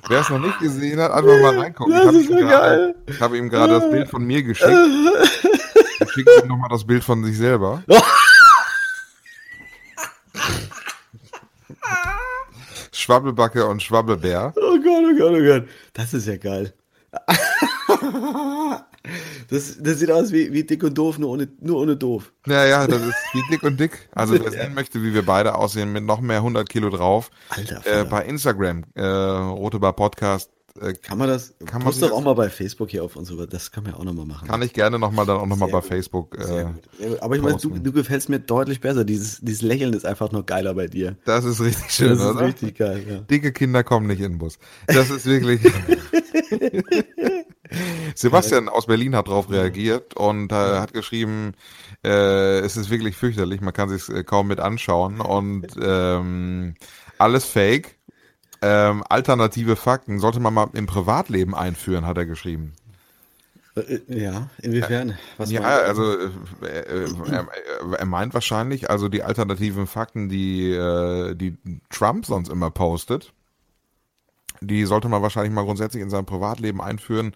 [0.08, 1.92] Wer es noch nicht gesehen hat, einfach mal reingucken.
[1.92, 4.70] Das ich habe habe ihm gerade das Bild von mir geschickt.
[6.00, 7.82] Ich schicke ihm nochmal das Bild von sich selber.
[12.92, 14.52] Schwabbelbacke und Schwabbelbär.
[14.56, 15.68] Oh Gott, oh Gott, oh Gott.
[15.92, 16.72] Das ist ja geil.
[19.48, 22.32] Das, das sieht aus wie, wie dick und doof, nur ohne, nur ohne doof.
[22.46, 24.08] Ja, ja, das ist wie dick und dick.
[24.12, 27.30] Also wer sehen möchte, wie wir beide aussehen, mit noch mehr 100 Kilo drauf.
[27.48, 31.54] Alter, Äh, bei Instagram, äh, Rote Bar Podcast, äh, Kann man das?
[31.60, 33.46] Kann Kann man man doch auch mal bei Facebook hier auf uns rüber.
[33.46, 34.46] Das können wir auch nochmal machen.
[34.46, 35.88] kann ich gerne nochmal dann auch nochmal bei gut.
[35.88, 36.36] Facebook.
[36.38, 36.66] Äh.
[37.20, 39.04] Aber ich meine, du, du gefällst mir deutlich besser.
[39.04, 41.16] Dieses, dieses Lächeln ist einfach nur geiler bei dir.
[41.24, 42.46] das ist richtig schön, Das ist oder?
[42.46, 43.16] richtig geil, ja.
[43.20, 44.58] Dicke Kinder kommen nicht in den Bus.
[44.86, 45.60] Das ist wirklich.
[48.14, 51.54] Sebastian aus Berlin hat darauf reagiert und äh, hat geschrieben,
[52.04, 56.74] äh, es ist wirklich fürchterlich, man kann sich kaum mit anschauen und ähm,
[57.18, 57.96] alles Fake.
[58.62, 62.72] Ähm, alternative Fakten sollte man mal im Privatleben einführen, hat er geschrieben.
[63.76, 65.18] Äh, Ja, inwiefern?
[65.36, 65.86] Was Ja, er?
[65.88, 66.18] also
[66.62, 67.48] äh, äh, er,
[67.98, 71.56] er meint wahrscheinlich also die alternativen Fakten, die, äh, die
[71.90, 73.32] Trump sonst immer postet,
[74.60, 77.32] die sollte man wahrscheinlich mal grundsätzlich in seinem Privatleben einführen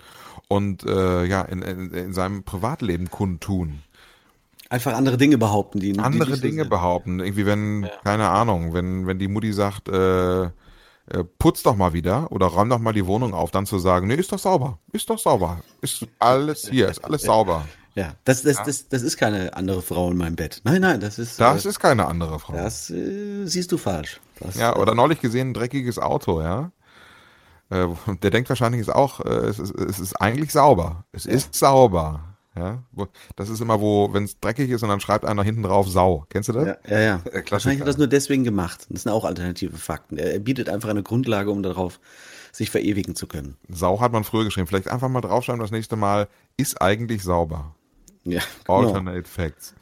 [0.48, 3.82] und äh, ja in, in, in seinem Privatleben kundtun.
[4.68, 6.70] Einfach andere Dinge behaupten, die die Andere so Dinge sind.
[6.70, 11.92] behaupten, irgendwie wenn, keine Ahnung, wenn, wenn die Mutti sagt, äh, äh, putz doch mal
[11.92, 14.78] wieder oder räum doch mal die Wohnung auf, dann zu sagen, nee, ist doch sauber,
[14.92, 17.64] ist doch sauber, ist alles hier, ist alles sauber.
[17.96, 20.60] Ja, das, das, Das, das ist keine andere Frau in meinem Bett.
[20.62, 21.40] Nein, nein, das ist.
[21.40, 22.52] Das äh, ist keine andere Frau.
[22.52, 24.20] das äh, siehst du falsch.
[24.38, 26.70] Das, Ja, oder neulich gesehen, ein dreckiges Auto, ja.
[27.70, 27.86] Äh,
[28.22, 31.04] Der denkt wahrscheinlich ist auch, äh, es ist, es ist eigentlich sauber.
[31.12, 32.24] Es ist sauber.
[32.56, 32.82] Ja,
[33.36, 36.26] das ist immer, wo, wenn es dreckig ist und dann schreibt einer hinten drauf Sau.
[36.30, 36.66] Kennst du das?
[36.66, 37.18] Ja, ja, ja.
[37.18, 37.52] Klassiker.
[37.52, 38.86] Wahrscheinlich hat er das nur deswegen gemacht.
[38.90, 40.18] Das sind auch alternative Fakten.
[40.18, 42.00] Er er bietet einfach eine Grundlage, um darauf
[42.52, 43.56] sich verewigen zu können.
[43.68, 44.66] Sau hat man früher geschrieben.
[44.66, 47.74] Vielleicht einfach mal draufschreiben das nächste Mal, ist eigentlich sauber.
[48.24, 48.80] Ja, genau.
[48.80, 49.74] Alternate Facts.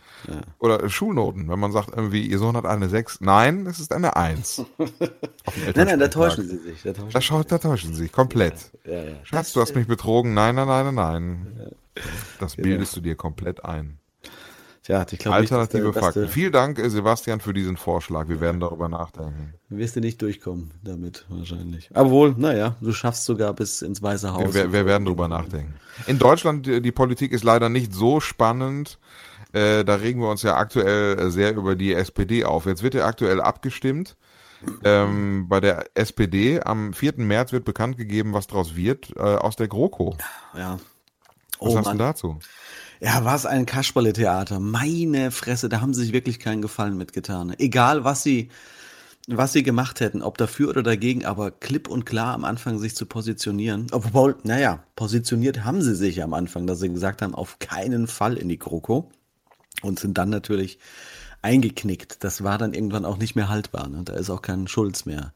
[0.58, 3.20] Oder Schulnoten, wenn man sagt irgendwie, ihr Sohn hat eine 6.
[3.20, 4.58] Nein, es ist eine 1.
[4.78, 6.82] Auf dem Nein, nein, da täuschen sie sich.
[6.82, 8.72] Da täuschen Da, schaut, da täuschen sie sich komplett.
[8.84, 9.14] ja, ja.
[9.24, 10.34] Schatz, du hast mich betrogen.
[10.34, 11.72] Nein, nein, nein, nein.
[12.40, 13.98] Das bildest du dir komplett ein.
[14.82, 16.28] Tja, ich glaube nicht, Alternative du- dass Fakten.
[16.28, 18.28] Vielen Dank, äh, Sebastian, für diesen Vorschlag.
[18.28, 19.52] Wir werden darüber nachdenken.
[19.68, 21.90] wirst du nicht durchkommen damit, wahrscheinlich.
[21.92, 24.54] Aber wohl, naja, du schaffst sogar bis ins Weiße Haus.
[24.54, 25.74] Wir, wir werden darüber nachdenken.
[26.06, 28.98] In Deutschland, die Politik ist leider nicht so spannend.
[29.52, 32.66] Äh, da regen wir uns ja aktuell äh, sehr über die SPD auf.
[32.66, 34.16] Jetzt wird ja aktuell abgestimmt.
[34.84, 37.14] Ähm, bei der SPD am 4.
[37.18, 40.24] März wird bekannt gegeben, was draus wird äh, aus der GroKo.
[40.54, 40.80] Ja.
[41.60, 41.98] Was Oh hast du Mann.
[41.98, 42.44] dazu?
[43.00, 44.60] Ja, was ein Kasperle-Theater.
[44.60, 47.54] Meine Fresse, da haben sie sich wirklich keinen Gefallen mitgetan.
[47.58, 48.48] Egal, was sie,
[49.28, 52.96] was sie gemacht hätten, ob dafür oder dagegen, aber klipp und klar am Anfang sich
[52.96, 53.88] zu positionieren.
[53.92, 58.36] Obwohl, naja, positioniert haben sie sich am Anfang, dass sie gesagt haben, auf keinen Fall
[58.38, 59.10] in die GroKo.
[59.82, 60.78] Und sind dann natürlich
[61.42, 62.24] eingeknickt.
[62.24, 63.88] Das war dann irgendwann auch nicht mehr haltbar.
[63.88, 64.02] Ne?
[64.04, 65.32] Da ist auch kein Schulz mehr.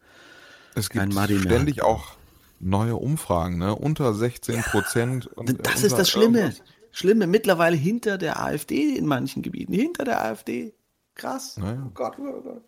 [0.75, 1.43] Es Kein gibt Madi mehr.
[1.43, 2.17] ständig auch
[2.59, 3.75] neue Umfragen, ne?
[3.75, 5.27] Unter 16 Prozent.
[5.27, 6.39] und Das ist das Schlimme.
[6.41, 6.63] irgendwas.
[6.95, 9.73] Schlimme, mittlerweile hinter der AfD in manchen Gebieten.
[9.73, 10.75] Hinter der AfD.
[11.15, 11.57] Krass.
[11.57, 11.85] Naja.
[11.87, 12.63] Oh Gott, oh Gott.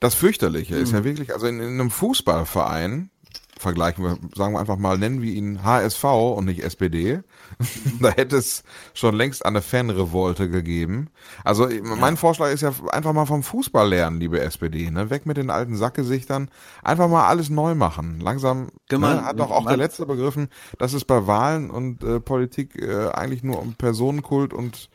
[0.00, 0.98] Das Fürchterliche ist Hm.
[0.98, 3.10] ja wirklich, also in, in einem Fußballverein,
[3.58, 7.20] vergleichen wir, sagen wir einfach mal, nennen wir ihn HSV und nicht SPD,
[8.00, 8.64] da hätte es
[8.94, 11.10] schon längst eine Fanrevolte gegeben.
[11.44, 15.10] Also mein Vorschlag ist ja einfach mal vom Fußball lernen, liebe SPD, ne?
[15.10, 16.50] Weg mit den alten Sackgesichtern,
[16.82, 18.20] einfach mal alles neu machen.
[18.20, 22.02] Langsam Kann ne, hat doch auch der man- Letzte begriffen, dass es bei Wahlen und
[22.02, 24.88] äh, Politik äh, eigentlich nur um Personenkult und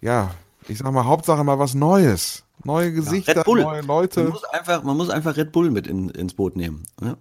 [0.00, 0.30] ja,
[0.68, 2.44] ich sag mal, Hauptsache mal was Neues.
[2.62, 3.62] Neue Gesichter, Red Bull.
[3.62, 4.22] neue Leute.
[4.22, 6.84] Man muss einfach, man muss einfach Red Bull mit in, ins Boot nehmen.
[7.00, 7.16] Ne?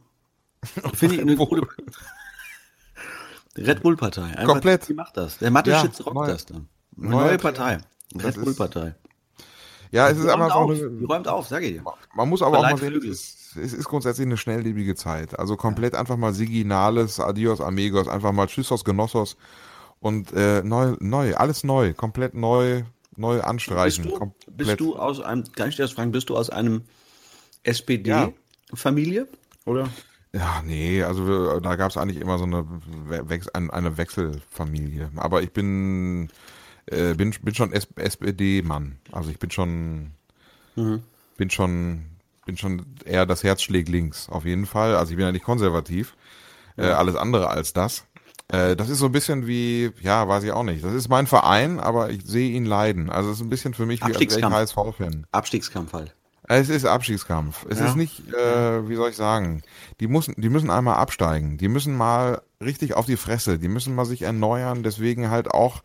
[0.94, 1.62] Finde ich eine gute
[3.58, 4.24] Red Bull Partei.
[4.24, 4.88] Einfach, Komplett.
[4.88, 5.38] Die macht das.
[5.40, 6.68] Der Mathe Ja, rockt neu- das dann.
[6.98, 7.78] Eine neue- neue Partei.
[8.16, 8.96] Red ist- Bull Partei.
[9.92, 10.70] Ja, es Die ist aber einfach auf.
[10.70, 11.84] eine, Die räumt auf, sag ich dir.
[12.16, 13.10] man muss aber auch mal Verleiht sehen, Flügel.
[13.12, 15.38] es ist, es ist grundsätzlich eine schnelllebige Zeit.
[15.40, 19.36] Also komplett einfach mal Siginales, Adios Amigos, einfach mal Tschüssos Genossos
[20.00, 22.84] und äh, neu, neu, alles neu, komplett neu,
[23.16, 24.04] neu anstreichen.
[24.06, 26.84] Bist du, bist du aus einem, kann ich dir das fragen, bist du aus einem
[27.64, 29.22] SPD-Familie?
[29.22, 29.72] Ja.
[29.72, 29.90] Oder?
[30.34, 32.66] Ja, nee, also da gab es eigentlich immer so eine,
[33.72, 35.10] eine Wechselfamilie.
[35.16, 36.30] Aber ich bin,
[36.86, 39.00] äh, bin, bin schon SPD-Mann.
[39.12, 40.12] Also ich bin schon,
[40.76, 41.02] mhm.
[41.38, 42.06] bin schon,
[42.46, 44.96] bin schon eher das Herz schlägt links, auf jeden Fall.
[44.96, 46.16] Also ich bin ja nicht konservativ.
[46.78, 48.06] Äh, alles andere als das.
[48.50, 50.84] Äh, das ist so ein bisschen wie, ja, weiß ich auch nicht.
[50.84, 53.10] Das ist mein Verein, aber ich sehe ihn leiden.
[53.10, 55.26] Also es ist ein bisschen für mich wie als ich HSV-Fan.
[55.32, 56.16] Abstiegskampf halt.
[56.52, 57.68] Es ist Abstiegskampf.
[57.70, 57.86] Es ja.
[57.86, 59.62] ist nicht, äh, wie soll ich sagen,
[60.00, 61.60] die müssen, die müssen einmal absteigen.
[61.60, 63.60] Die müssen mal richtig auf die Fresse.
[63.60, 64.82] Die müssen mal sich erneuern.
[64.82, 65.84] Deswegen halt auch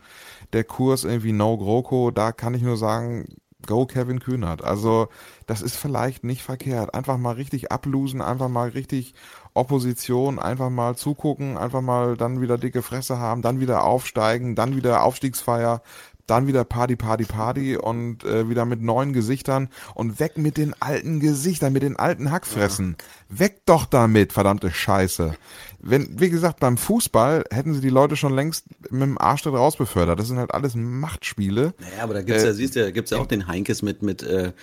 [0.53, 2.09] der Kurs irgendwie No GroKo.
[2.09, 3.27] Da kann ich nur sagen,
[3.67, 4.63] go Kevin Kühnert.
[4.63, 5.09] Also
[5.45, 6.95] das ist vielleicht nicht verkehrt.
[6.95, 9.13] Einfach mal richtig ablosen, einfach mal richtig
[9.53, 14.75] Opposition, einfach mal zugucken, einfach mal dann wieder dicke Fresse haben, dann wieder aufsteigen, dann
[14.75, 15.83] wieder Aufstiegsfeier,
[16.27, 20.73] dann wieder Party, Party, Party und äh, wieder mit neuen Gesichtern und weg mit den
[20.79, 22.95] alten Gesichtern, mit den alten Hackfressen.
[23.29, 23.39] Ja.
[23.39, 25.35] Weg doch damit, verdammte Scheiße.
[25.79, 30.19] Wenn, wie gesagt, beim Fußball hätten sie die Leute schon längst mit dem Arschtritt rausbefördert.
[30.19, 31.73] Das sind halt alles Machtspiele.
[31.79, 34.23] Naja, aber da gibt's äh, ja, siehst du, gibt's ja auch den Heinkes mit, mit,
[34.23, 34.53] äh,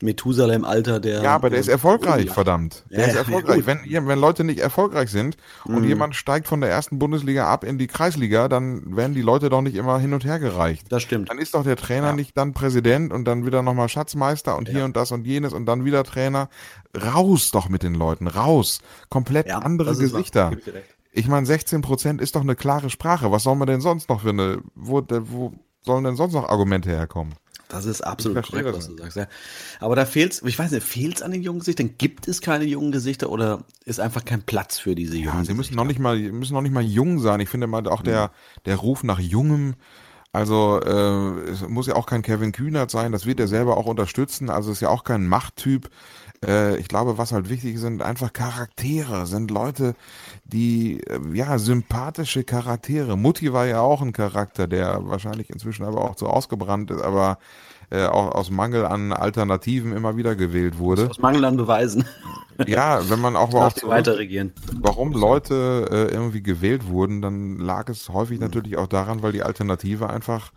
[0.00, 1.22] Methusalem-Alter, der.
[1.22, 2.84] Ja, aber der ist erfolgreich, verdammt.
[2.88, 3.66] Der ja, ist erfolgreich.
[3.66, 5.88] wenn, wenn Leute nicht erfolgreich sind und mhm.
[5.88, 9.60] jemand steigt von der ersten Bundesliga ab in die Kreisliga, dann werden die Leute doch
[9.60, 10.86] nicht immer hin und her gereicht.
[10.90, 11.30] Das stimmt.
[11.30, 12.12] Dann ist doch der Trainer ja.
[12.12, 15.66] nicht dann Präsident und dann wieder nochmal Schatzmeister und hier und das und jenes und
[15.66, 16.48] dann wieder Trainer.
[16.96, 18.80] Raus doch mit den Leuten, raus.
[19.08, 20.52] Komplett andere Gesichter.
[21.10, 23.32] Ich meine, 16 Prozent ist doch eine klare Sprache.
[23.32, 26.90] Was soll man denn sonst noch für eine, wo, wo sollen denn sonst noch Argumente
[26.90, 27.34] herkommen?
[27.68, 29.16] Das ist absolut korrekt, was du sagst.
[29.16, 29.26] Ja.
[29.78, 31.94] Aber da fehlt's, ich weiß nicht, fehlt's an den jungen Gesichtern?
[31.98, 35.54] Gibt es keine jungen Gesichter oder ist einfach kein Platz für diese jungen Ja, sie
[35.54, 37.40] müssen noch nicht mal, müssen noch nicht mal jung sein.
[37.40, 38.30] Ich finde mal auch der,
[38.64, 39.74] der Ruf nach jungem,
[40.32, 43.86] also äh, es muss ja auch kein Kevin Kühnert sein, das wird er selber auch
[43.86, 44.50] unterstützen.
[44.50, 45.88] Also ist ja auch kein Machttyp.
[46.44, 49.94] Äh, ich glaube, was halt wichtig sind, einfach Charaktere, sind Leute,
[50.44, 53.16] die, äh, ja, sympathische Charaktere.
[53.16, 57.38] Mutti war ja auch ein Charakter, der wahrscheinlich inzwischen aber auch so ausgebrannt ist, aber
[57.90, 61.08] äh, auch aus Mangel an Alternativen immer wieder gewählt wurde.
[61.08, 62.04] Aus Mangel an Beweisen.
[62.66, 64.52] Ja, wenn man auch mal auch weiter regieren.
[64.80, 68.44] Warum Leute äh, irgendwie gewählt wurden, dann lag es häufig mhm.
[68.44, 70.52] natürlich auch daran, weil die Alternative einfach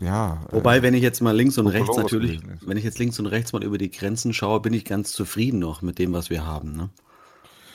[0.00, 0.42] ja.
[0.50, 3.52] Wobei, wenn ich jetzt mal links und rechts natürlich, wenn ich jetzt links und rechts
[3.52, 6.76] mal über die Grenzen schaue, bin ich ganz zufrieden noch mit dem, was wir haben.
[6.76, 6.90] Ne?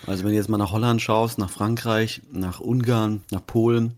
[0.08, 3.96] Also wenn du jetzt mal nach Holland schaust, nach Frankreich, nach Ungarn, nach Polen,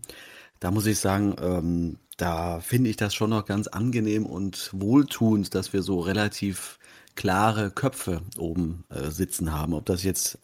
[0.60, 5.54] da muss ich sagen, ähm, da finde ich das schon noch ganz angenehm und wohltuend,
[5.54, 6.78] dass wir so relativ
[7.16, 9.74] klare Köpfe oben äh, sitzen haben.
[9.74, 10.38] Ob das jetzt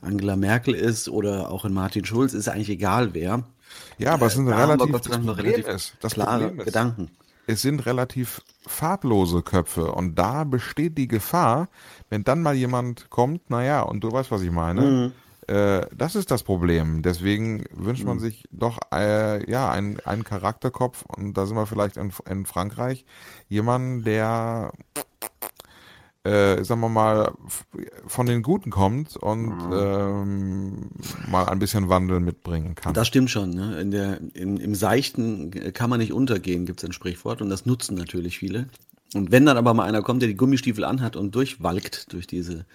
[0.00, 3.44] Angela Merkel ist oder auch in Martin Schulz, ist eigentlich egal wer.
[3.98, 7.10] Ja, aber es sind da relativ, das relativ ist, das klare Problem ist, Gedanken.
[7.46, 11.68] Es sind relativ farblose Köpfe und da besteht die Gefahr,
[12.10, 14.80] wenn dann mal jemand kommt, naja, und du weißt, was ich meine.
[14.80, 15.12] Mhm.
[15.46, 17.02] Äh, das ist das Problem.
[17.02, 18.20] Deswegen wünscht man mhm.
[18.20, 23.04] sich doch äh, ja einen, einen Charakterkopf und da sind wir vielleicht in, in Frankreich
[23.48, 24.72] jemanden, der
[26.26, 27.32] äh, sagen wir mal,
[28.06, 29.72] von den Guten kommt und mhm.
[29.72, 30.90] ähm,
[31.28, 32.94] mal ein bisschen Wandel mitbringen kann.
[32.94, 33.50] Das stimmt schon.
[33.50, 33.80] Ne?
[33.80, 37.64] In der, in, Im Seichten kann man nicht untergehen, gibt es ein Sprichwort und das
[37.64, 38.66] nutzen natürlich viele.
[39.14, 42.66] Und wenn dann aber mal einer kommt, der die Gummistiefel anhat und durchwalkt durch diese,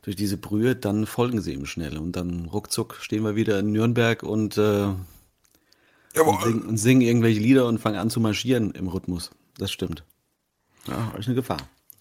[0.00, 1.98] durch diese Brühe, dann folgen sie ihm schnell.
[1.98, 7.40] Und dann ruckzuck stehen wir wieder in Nürnberg und, äh, und, singen, und singen irgendwelche
[7.40, 9.30] Lieder und fangen an zu marschieren im Rhythmus.
[9.58, 10.04] Das stimmt.
[10.86, 11.58] Ja, ist eine Gefahr.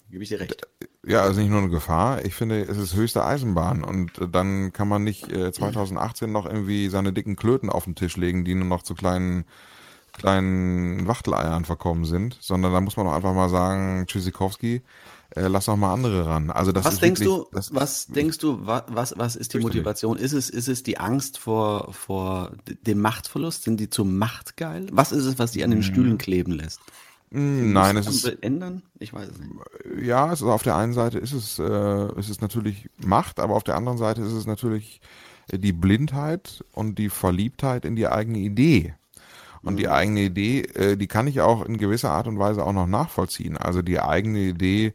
[0.10, 0.68] Gebe ich dir recht.
[1.06, 2.26] Ja, also nicht nur eine Gefahr.
[2.26, 6.90] Ich finde, es ist höchste Eisenbahn und dann kann man nicht äh, 2018 noch irgendwie
[6.90, 9.46] seine dicken Klöten auf den Tisch legen, die nur noch zu kleinen
[10.18, 14.82] kleinen Wachteleiern verkommen sind, sondern da muss man doch einfach mal sagen, Tschüssikowski,
[15.36, 16.50] äh, lass doch mal andere ran.
[16.50, 20.18] Also das was ist denkst wirklich, du, was denkst du, was, was ist die Motivation?
[20.18, 22.52] Ist es, ist es die Angst vor, vor
[22.86, 23.64] dem Machtverlust?
[23.64, 24.88] Sind die zu machtgeil?
[24.92, 25.86] Was ist es, was die an den hm.
[25.86, 26.80] Stühlen kleben lässt?
[27.32, 28.84] Hm, nein, es ist ändern.
[29.00, 29.52] Ich weiß es nicht.
[30.02, 33.56] Ja, es ist auf der einen Seite ist es, äh, es ist natürlich Macht, aber
[33.56, 35.02] auf der anderen Seite ist es natürlich
[35.52, 38.96] äh, die Blindheit und die Verliebtheit in die eigene Idee.
[39.62, 39.78] Und mhm.
[39.78, 42.88] die eigene Idee, äh, die kann ich auch in gewisser Art und Weise auch noch
[42.88, 43.58] nachvollziehen.
[43.58, 44.94] Also die eigene Idee,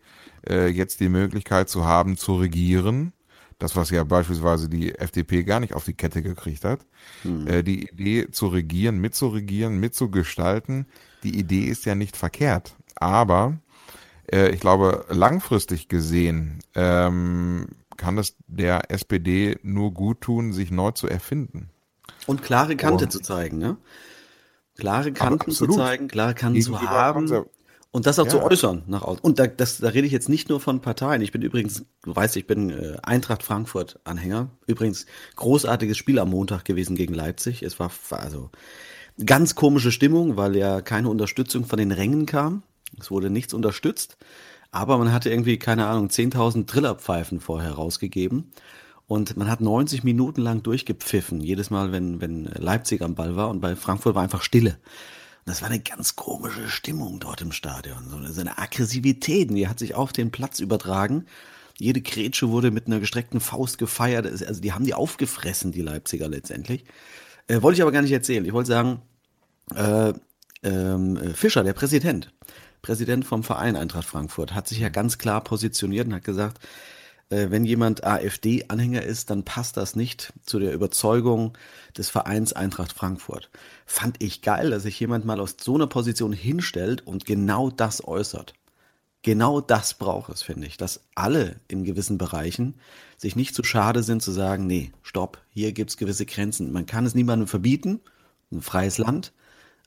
[0.49, 3.13] äh, jetzt die Möglichkeit zu haben, zu regieren,
[3.59, 6.81] das, was ja beispielsweise die FDP gar nicht auf die Kette gekriegt hat,
[7.23, 7.47] mhm.
[7.47, 10.87] äh, die Idee zu regieren, mitzuregieren, mitzugestalten,
[11.23, 12.75] die Idee ist ja nicht verkehrt.
[12.97, 13.59] Aber
[14.31, 20.91] äh, ich glaube, langfristig gesehen ähm, kann es der SPD nur gut tun, sich neu
[20.93, 21.71] zu erfinden.
[22.27, 23.77] Und klare Kante Und, zu zeigen, ne?
[24.77, 27.47] Klare Kanten zu zeigen, klare Kanten zu haben.
[27.91, 28.31] Und das auch ja.
[28.31, 29.21] zu äußern nach außen.
[29.23, 31.21] Und da, das, da rede ich jetzt nicht nur von Parteien.
[31.21, 34.49] Ich bin übrigens, du weißt, ich bin äh, Eintracht Frankfurt Anhänger.
[34.67, 35.05] Übrigens
[35.37, 37.63] großartiges Spiel am Montag gewesen gegen Leipzig.
[37.63, 38.51] Es war, war also
[39.25, 42.63] ganz komische Stimmung, weil ja keine Unterstützung von den Rängen kam.
[43.01, 44.17] Es wurde nichts unterstützt.
[44.71, 48.53] Aber man hatte irgendwie, keine Ahnung, 10.000 Trillerpfeifen vorher rausgegeben.
[49.07, 53.51] Und man hat 90 Minuten lang durchgepfiffen, jedes Mal, wenn, wenn Leipzig am Ball war.
[53.51, 54.79] Und bei Frankfurt war einfach Stille.
[55.45, 58.09] Das war eine ganz komische Stimmung dort im Stadion.
[58.09, 61.27] So eine, so eine Aggressivität, die hat sich auf den Platz übertragen.
[61.79, 64.25] Jede Grätsche wurde mit einer gestreckten Faust gefeiert.
[64.25, 66.85] Also die haben die aufgefressen, die Leipziger letztendlich.
[67.49, 68.45] Äh, wollte ich aber gar nicht erzählen.
[68.45, 69.03] Ich wollte sagen,
[69.75, 70.13] äh,
[70.63, 72.33] äh, Fischer, der Präsident,
[72.83, 76.59] Präsident vom Verein Eintracht Frankfurt, hat sich ja ganz klar positioniert und hat gesagt,
[77.31, 81.57] äh, wenn jemand AfD-Anhänger ist, dann passt das nicht zu der Überzeugung
[81.97, 83.51] des Vereins Eintracht Frankfurt.
[83.87, 88.07] Fand ich geil, dass sich jemand mal aus so einer Position hinstellt und genau das
[88.07, 88.55] äußert.
[89.23, 92.75] Genau das braucht es, finde ich, dass alle in gewissen Bereichen
[93.17, 96.73] sich nicht zu schade sind zu sagen, nee, stopp, hier gibt es gewisse Grenzen.
[96.73, 98.01] Man kann es niemandem verbieten,
[98.51, 99.33] ein freies Land,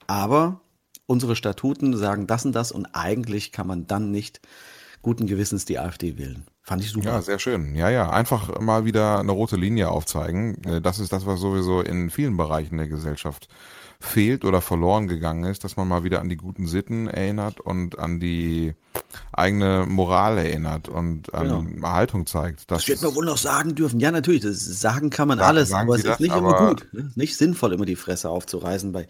[0.08, 0.62] aber
[1.06, 4.40] unsere Statuten sagen das und das und eigentlich kann man dann nicht
[5.02, 6.46] guten Gewissens die AfD wählen.
[6.64, 7.10] Fand ich super.
[7.10, 7.76] Ja, sehr schön.
[7.76, 10.64] Ja, ja, einfach mal wieder eine rote Linie aufzeigen.
[10.64, 13.48] Äh, das ist das, was sowieso in vielen Bereichen der Gesellschaft
[14.06, 18.00] fehlt oder verloren gegangen ist, dass man mal wieder an die guten Sitten erinnert und
[18.00, 18.74] an die
[19.32, 21.88] eigene Moral erinnert und an genau.
[21.90, 22.72] Haltung zeigt.
[22.72, 24.00] Das, das wird man wohl noch sagen dürfen.
[24.00, 26.88] Ja, natürlich, das sagen kann man sagen, alles, sagen aber es ist nicht immer gut.
[26.92, 27.12] Ne?
[27.16, 29.08] Nicht sinnvoll, immer die Fresse aufzureißen bei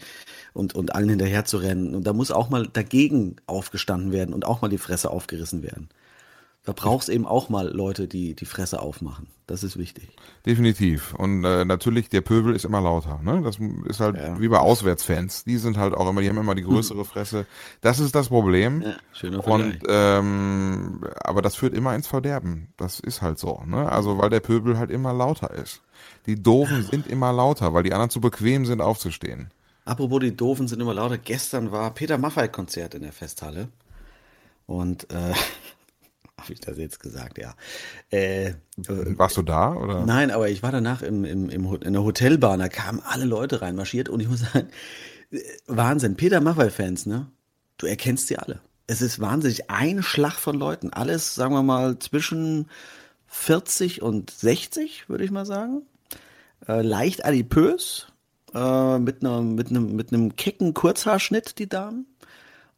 [0.53, 1.95] und, und allen hinterher zu rennen.
[1.95, 5.89] Und da muss auch mal dagegen aufgestanden werden und auch mal die Fresse aufgerissen werden.
[6.65, 9.27] Da brauchst eben auch mal Leute, die die Fresse aufmachen.
[9.45, 10.09] Das ist wichtig.
[10.47, 11.13] Definitiv.
[11.13, 13.19] Und äh, natürlich, der Pöbel ist immer lauter.
[13.23, 13.43] Ne?
[13.43, 14.39] Das ist halt ja.
[14.39, 15.43] wie bei Auswärtsfans.
[15.43, 17.45] Die sind halt auch immer, die haben immer die größere Fresse.
[17.81, 18.81] Das ist das Problem.
[18.81, 22.69] Ja, schöner Und ähm, aber das führt immer ins Verderben.
[22.77, 23.61] Das ist halt so.
[23.67, 23.91] Ne?
[23.91, 25.81] Also weil der Pöbel halt immer lauter ist.
[26.25, 29.51] Die Doofen sind immer lauter, weil die anderen zu bequem sind, aufzustehen.
[29.85, 31.19] Apropos, die Doofen sind immer lauter.
[31.19, 33.67] Gestern war Peter Maffay-Konzert in der Festhalle.
[34.65, 35.33] Und äh,
[36.45, 37.55] habe ich das jetzt gesagt, ja.
[38.09, 39.73] Äh, Warst du da?
[39.73, 40.05] Oder?
[40.05, 43.61] Nein, aber ich war danach im, im, im, in der Hotelbahn, da kamen alle Leute
[43.61, 44.69] reinmarschiert und ich muss sagen,
[45.31, 46.15] äh, Wahnsinn.
[46.15, 47.27] Peter Maffay-Fans, ne?
[47.77, 48.61] Du erkennst sie alle.
[48.87, 49.69] Es ist wahnsinnig.
[49.69, 50.93] Ein Schlag von Leuten.
[50.93, 52.69] Alles, sagen wir mal, zwischen
[53.27, 55.81] 40 und 60, würde ich mal sagen.
[56.67, 58.07] Äh, leicht adipös,
[58.53, 62.05] äh, mit, einer, mit, einem, mit einem kecken Kurzhaarschnitt, die Damen.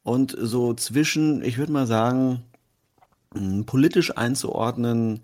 [0.04, 2.44] Und so zwischen, ich würde mal sagen,
[3.66, 5.22] politisch einzuordnen,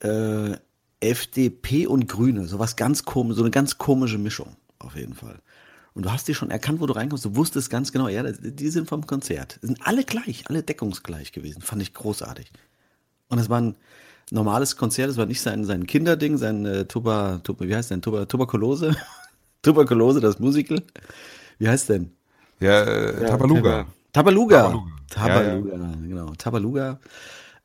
[0.00, 0.56] äh,
[1.00, 5.40] FDP und Grüne, so was ganz komisch, so eine ganz komische Mischung, auf jeden Fall.
[5.94, 7.24] Und du hast die schon erkannt, wo du reinkommst.
[7.24, 9.60] Du wusstest ganz genau, ja, die sind vom Konzert.
[9.62, 11.62] Die sind alle gleich, alle deckungsgleich gewesen.
[11.62, 12.50] Fand ich großartig.
[13.28, 13.76] Und es war ein
[14.32, 18.02] normales Konzert, es war nicht sein, sein Kinderding, sein äh, Tuber, Tuber, wie heißt denn,
[18.02, 18.96] Tuber, Tuberkulose?
[19.62, 20.82] Tuberkulose, das Musical.
[21.58, 22.10] Wie heißt denn?
[22.58, 23.86] Ja, äh, ja Tabaluga.
[24.14, 24.62] Tabaluga.
[24.62, 24.90] Tabaluga.
[25.10, 25.96] Tabaluga, ja, ja.
[26.08, 26.34] genau.
[26.36, 27.00] Tabaluga.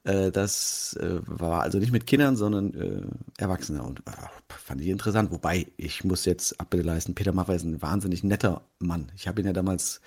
[0.04, 3.04] Äh, das äh, war also nicht mit Kindern, sondern äh,
[3.38, 3.84] Erwachsene.
[3.84, 4.12] Und äh,
[4.50, 5.32] fand ich interessant.
[5.32, 9.12] Wobei, ich muss jetzt Abbitte leisten, Peter Maffay ist ein wahnsinnig netter Mann.
[9.16, 10.02] Ich habe ihn ja damals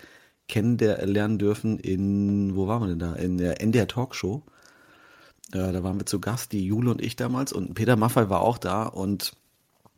[0.48, 3.14] kennenlernen dürfen in, wo waren wir denn da?
[3.14, 4.42] In der NDR Talkshow.
[5.52, 7.52] Äh, da waren wir zu Gast, die Jule und ich damals.
[7.52, 9.32] Und Peter Maffay war auch da und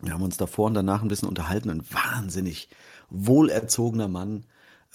[0.03, 1.71] wir haben uns davor und danach ein bisschen unterhalten.
[1.71, 2.69] Ein wahnsinnig
[3.09, 4.45] wohlerzogener Mann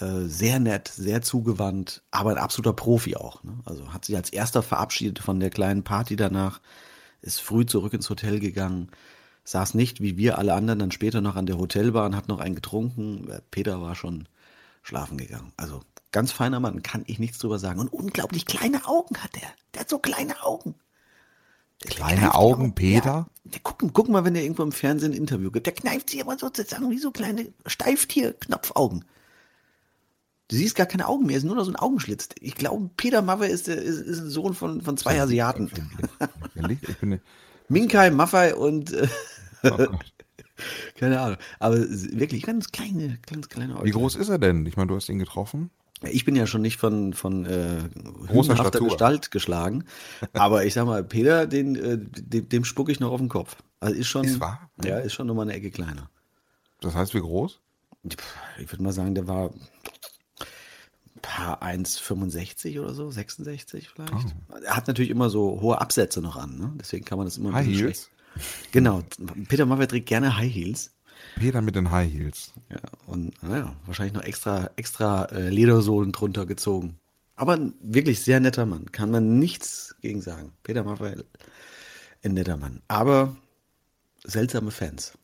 [0.00, 3.42] äh, sehr nett, sehr zugewandt, aber ein absoluter Profi auch.
[3.44, 3.58] Ne?
[3.64, 6.60] Also hat sich als erster verabschiedet von der kleinen Party danach,
[7.22, 8.88] ist früh zurück ins Hotel gegangen,
[9.44, 12.40] saß nicht wie wir alle anderen dann später noch an der Hotelbar und hat noch
[12.40, 13.28] einen getrunken.
[13.50, 14.26] Peter war schon
[14.82, 15.52] schlafen gegangen.
[15.56, 15.82] Also
[16.12, 17.80] ganz feiner Mann, kann ich nichts drüber sagen.
[17.80, 19.48] Und unglaublich kleine Augen hat er.
[19.74, 20.74] Der hat so kleine Augen.
[21.82, 23.26] Der kleine Augen, Augen, Peter?
[23.44, 25.66] Ja, guck, guck mal, wenn er irgendwo im Fernsehen ein Interview gibt.
[25.66, 29.04] Der kneift sich aber sozusagen wie so kleine Steiftier-Knopfaugen.
[30.50, 32.28] Du siehst gar keine Augen mehr, es ist nur noch so ein Augenschlitz.
[32.40, 35.70] Ich glaube, Peter Maffei ist, ist, ist ein Sohn von, von zwei Asiaten.
[36.82, 37.20] Ich bin
[37.68, 39.06] Minkai, Maffei und äh,
[39.62, 39.86] oh
[40.98, 41.38] keine Ahnung.
[41.60, 43.86] Aber wirklich ganz kleine, ganz kleine Augen.
[43.86, 44.66] Wie groß ist er denn?
[44.66, 45.70] Ich meine, du hast ihn getroffen.
[46.02, 47.88] Ich bin ja schon nicht von, von äh,
[48.26, 49.84] großer Gestalt geschlagen.
[50.32, 53.54] Aber ich sag mal, Peter, den, äh, dem, dem spucke ich noch auf den Kopf.
[53.78, 54.24] Also ist schon.
[54.24, 54.68] Ist wahr?
[54.82, 56.10] Ja, ist schon nochmal eine Ecke kleiner.
[56.80, 57.60] Das heißt, wie groß?
[58.58, 59.50] Ich würde mal sagen, der war
[61.22, 64.12] paar 1,65 oder so, 66 vielleicht.
[64.12, 64.54] Oh.
[64.64, 66.72] Er hat natürlich immer so hohe Absätze noch an, ne?
[66.78, 68.10] deswegen kann man das immer High Heels?
[68.72, 69.02] Genau,
[69.48, 70.92] Peter Maffay trägt gerne High Heels.
[71.36, 72.52] Peter mit den High Heels.
[72.70, 76.98] Ja, und naja, wahrscheinlich noch extra, extra äh, Ledersohlen drunter gezogen.
[77.36, 78.92] Aber ein wirklich sehr netter Mann.
[78.92, 80.52] Kann man nichts gegen sagen.
[80.62, 81.16] Peter Maffay,
[82.22, 82.82] ein netter Mann.
[82.88, 83.36] Aber
[84.24, 85.18] seltsame Fans.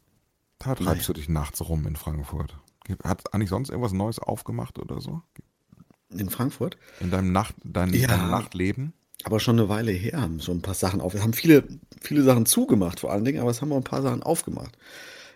[0.58, 1.06] Da treibst naja.
[1.06, 2.56] du dich nachts rum in Frankfurt.
[3.04, 5.22] Hat eigentlich sonst irgendwas Neues aufgemacht oder so?
[6.10, 6.76] In Frankfurt?
[7.00, 8.92] In deinem, Nacht, dein, ja, deinem Nachtleben?
[9.24, 11.14] Aber schon eine Weile her haben so ein paar Sachen auf.
[11.14, 11.64] Wir haben viele,
[12.00, 14.76] viele Sachen zugemacht vor allen Dingen, aber es haben auch ein paar Sachen aufgemacht.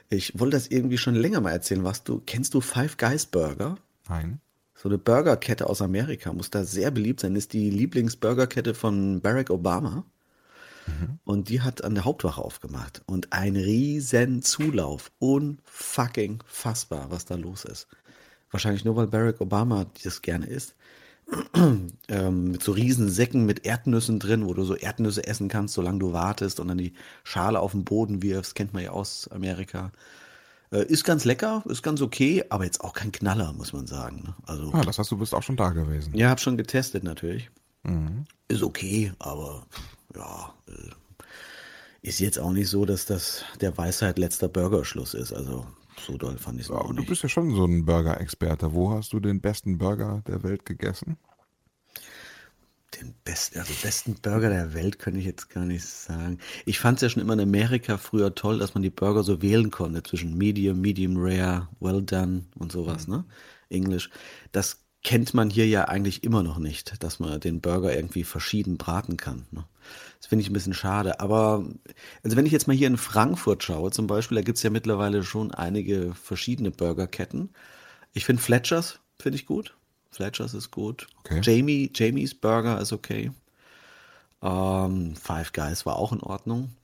[0.08, 1.84] Ich wollte das irgendwie schon länger mal erzählen.
[1.84, 3.78] Was du, kennst du Five Guys Burger?
[4.08, 4.40] Nein.
[4.74, 9.50] So eine Burgerkette aus Amerika, muss da sehr beliebt sein, ist die Lieblingsburgerkette von Barack
[9.50, 10.04] Obama.
[10.86, 11.18] Mhm.
[11.24, 13.02] Und die hat an der Hauptwache aufgemacht.
[13.06, 15.12] Und ein riesen Zulauf.
[15.18, 17.88] Unfucking fassbar, was da los ist.
[18.50, 20.74] Wahrscheinlich nur, weil Barack Obama das gerne isst.
[22.08, 26.00] ähm, mit so riesen Säcken mit Erdnüssen drin, wo du so Erdnüsse essen kannst, solange
[26.00, 28.54] du wartest und dann die Schale auf den Boden wirfst.
[28.54, 29.92] Kennt man ja aus Amerika.
[30.72, 34.22] Äh, ist ganz lecker, ist ganz okay, aber jetzt auch kein Knaller, muss man sagen.
[34.24, 34.34] Ne?
[34.46, 36.14] Also, ah, das heißt, du bist auch schon da gewesen.
[36.14, 37.50] Ja, hab schon getestet natürlich.
[37.82, 38.24] Mhm.
[38.48, 39.66] Ist okay, aber
[40.14, 40.90] ja, äh,
[42.02, 45.32] ist jetzt auch nicht so, dass das der Weisheit letzter Burgerschluss ist.
[45.32, 45.66] Also
[46.06, 46.98] so doll fand ich es ja, auch nicht.
[46.98, 48.72] Du bist ja schon so ein Burger-Experte.
[48.72, 51.16] Wo hast du den besten Burger der Welt gegessen?
[53.00, 56.38] Den besten, also besten Burger der Welt könnte ich jetzt gar nicht sagen.
[56.66, 59.42] Ich fand es ja schon immer in Amerika früher toll, dass man die Burger so
[59.42, 63.14] wählen konnte zwischen Medium, Medium Rare, Well Done und sowas, mhm.
[63.14, 63.24] ne?
[63.68, 64.10] Englisch.
[64.50, 68.76] Das kennt man hier ja eigentlich immer noch nicht, dass man den Burger irgendwie verschieden
[68.76, 69.46] braten kann.
[69.50, 69.64] Ne?
[70.18, 71.20] Das finde ich ein bisschen schade.
[71.20, 71.64] Aber
[72.22, 74.70] also wenn ich jetzt mal hier in Frankfurt schaue, zum Beispiel, da gibt es ja
[74.70, 77.50] mittlerweile schon einige verschiedene Burgerketten.
[78.12, 79.74] Ich finde Fletchers, finde ich gut.
[80.10, 81.06] Fletchers ist gut.
[81.20, 81.40] Okay.
[81.42, 83.30] Jamie, Jamie's Burger ist okay.
[84.42, 86.74] Ähm, Five Guys war auch in Ordnung.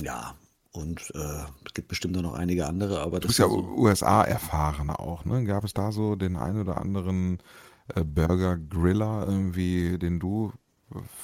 [0.00, 0.34] Ja,
[0.72, 4.22] und äh, es gibt bestimmt noch einige andere, aber das du bist ja so USA
[4.22, 5.44] erfahren auch, ne?
[5.44, 7.38] Gab es da so den einen oder anderen
[7.94, 10.52] äh, Burger Griller irgendwie, den du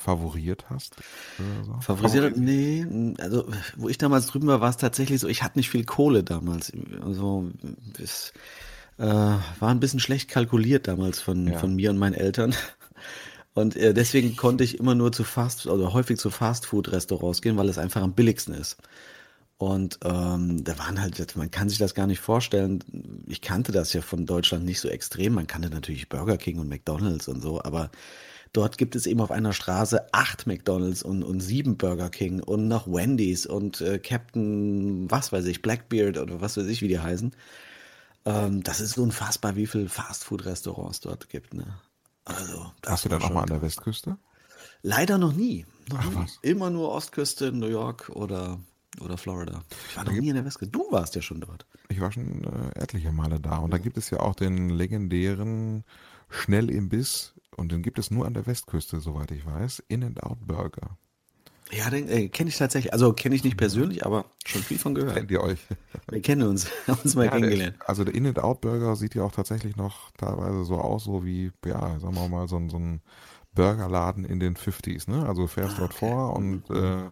[0.02, 0.96] favoriert hast?
[1.64, 1.80] So?
[1.80, 2.36] Favorisiert?
[2.36, 2.86] Nee,
[3.18, 6.22] also wo ich damals drüben war, war es tatsächlich so, ich hatte nicht viel Kohle
[6.22, 6.72] damals.
[7.02, 7.50] Also
[8.02, 8.32] es
[8.98, 11.58] äh, war ein bisschen schlecht kalkuliert damals von, ja.
[11.58, 12.54] von mir und meinen Eltern.
[13.54, 17.68] Und äh, deswegen konnte ich immer nur zu Fast, also häufig zu Fastfood-Restaurants gehen, weil
[17.68, 18.76] es einfach am billigsten ist.
[19.58, 23.24] Und ähm, da waren halt, man kann sich das gar nicht vorstellen.
[23.26, 25.32] Ich kannte das ja von Deutschland nicht so extrem.
[25.32, 27.90] Man kannte natürlich Burger King und McDonalds und so, aber
[28.52, 32.68] dort gibt es eben auf einer Straße acht McDonalds und, und sieben Burger King und
[32.68, 37.00] noch Wendy's und äh, Captain, was weiß ich, Blackbeard oder was weiß ich, wie die
[37.00, 37.34] heißen.
[38.26, 41.54] Ähm, das ist unfassbar, wie viele Fastfood-Restaurants dort gibt.
[41.54, 41.78] Ne?
[42.26, 44.18] Also, Hast du dann auch mal an der Westküste?
[44.82, 45.64] Leider noch nie.
[45.88, 46.26] Noch Ach, nie.
[46.42, 48.60] Immer nur Ostküste, New York oder
[49.00, 49.62] oder Florida.
[49.90, 50.72] Ich war noch nie in der Westküste.
[50.72, 51.66] Du warst ja schon dort.
[51.88, 53.58] Ich war schon äh, etliche Male da.
[53.58, 55.84] Und da gibt es ja auch den legendären
[56.28, 57.34] Schnellimbiss.
[57.56, 59.82] Und den gibt es nur an der Westküste, soweit ich weiß.
[59.88, 60.98] In-N-Out Burger.
[61.72, 62.92] Ja, den äh, kenne ich tatsächlich.
[62.92, 65.16] Also kenne ich nicht persönlich, aber schon viel von gehört.
[65.16, 65.58] Kennt ihr euch?
[66.10, 67.76] Wir kennen uns, haben uns mal ja, kennengelernt.
[67.80, 71.50] Der, also der In-N-Out Burger sieht ja auch tatsächlich noch teilweise so aus, so wie,
[71.64, 73.00] ja, sagen wir mal, so, so ein
[73.54, 75.10] Burgerladen in den 50s.
[75.10, 75.26] Ne?
[75.26, 76.06] Also fährst ah, dort okay.
[76.06, 77.10] vor und äh,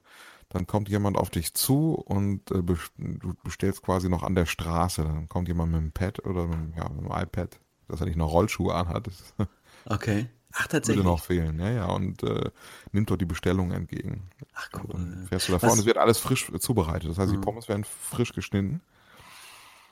[0.49, 5.03] dann kommt jemand auf dich zu und äh, du bestellst quasi noch an der Straße.
[5.03, 8.17] Dann kommt jemand mit einem Pad oder mit, ja, mit einem iPad, dass er nicht
[8.17, 9.09] noch Rollschuhe anhat.
[9.87, 10.31] Okay.
[10.55, 11.05] Ach, tatsächlich.
[11.05, 11.87] Würde noch fehlen, ja, ja.
[11.87, 12.51] Und äh,
[12.93, 14.31] nimmt dort die Bestellung entgegen.
[14.55, 14.93] Ach, cool.
[14.93, 17.11] Dann fährst du davor und es wird alles frisch zubereitet.
[17.11, 17.37] Das heißt, mhm.
[17.37, 18.81] die Pommes werden frisch geschnitten.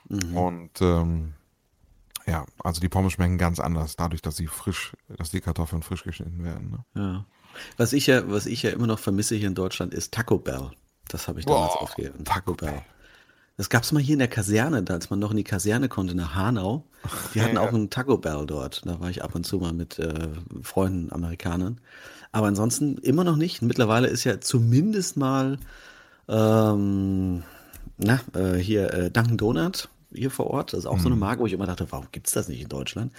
[0.09, 0.37] Mhm.
[0.37, 1.33] Und ähm,
[2.25, 6.03] ja, also die Pommes schmecken ganz anders, dadurch, dass sie frisch, dass die Kartoffeln frisch
[6.03, 6.71] geschnitten werden.
[6.93, 7.01] Ne?
[7.01, 7.25] Ja.
[7.77, 10.71] Was ich ja, was ich ja immer noch vermisse hier in Deutschland ist Taco Bell.
[11.09, 12.23] Das habe ich damals oh, aufgegeben.
[12.23, 12.81] Taco Bell.
[13.57, 16.15] Das gab es mal hier in der Kaserne, als man noch in die Kaserne konnte,
[16.15, 16.85] nach Hanau.
[17.35, 18.81] Die hatten auch einen Taco Bell dort.
[18.85, 20.29] Da war ich ab und zu mal mit äh,
[20.63, 21.79] Freunden, Amerikanern.
[22.31, 23.61] Aber ansonsten immer noch nicht.
[23.61, 25.59] Mittlerweile ist ja zumindest mal
[26.27, 27.43] ähm,
[27.97, 30.73] na, äh, hier äh, Dunkin' Donut hier vor Ort.
[30.73, 31.01] Das ist auch hm.
[31.01, 31.21] so eine mhm.
[31.21, 33.11] Marke, wo ich immer dachte, warum gibt es das nicht in Deutschland?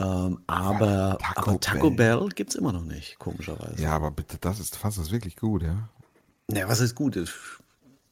[0.00, 3.82] Ähm, aber, Taco, aber Taco Bell, Bell gibt es immer noch nicht, komischerweise.
[3.82, 5.88] Ja, aber bitte, das ist fast das wirklich gut, ja?
[6.50, 7.18] Ja, was ist gut?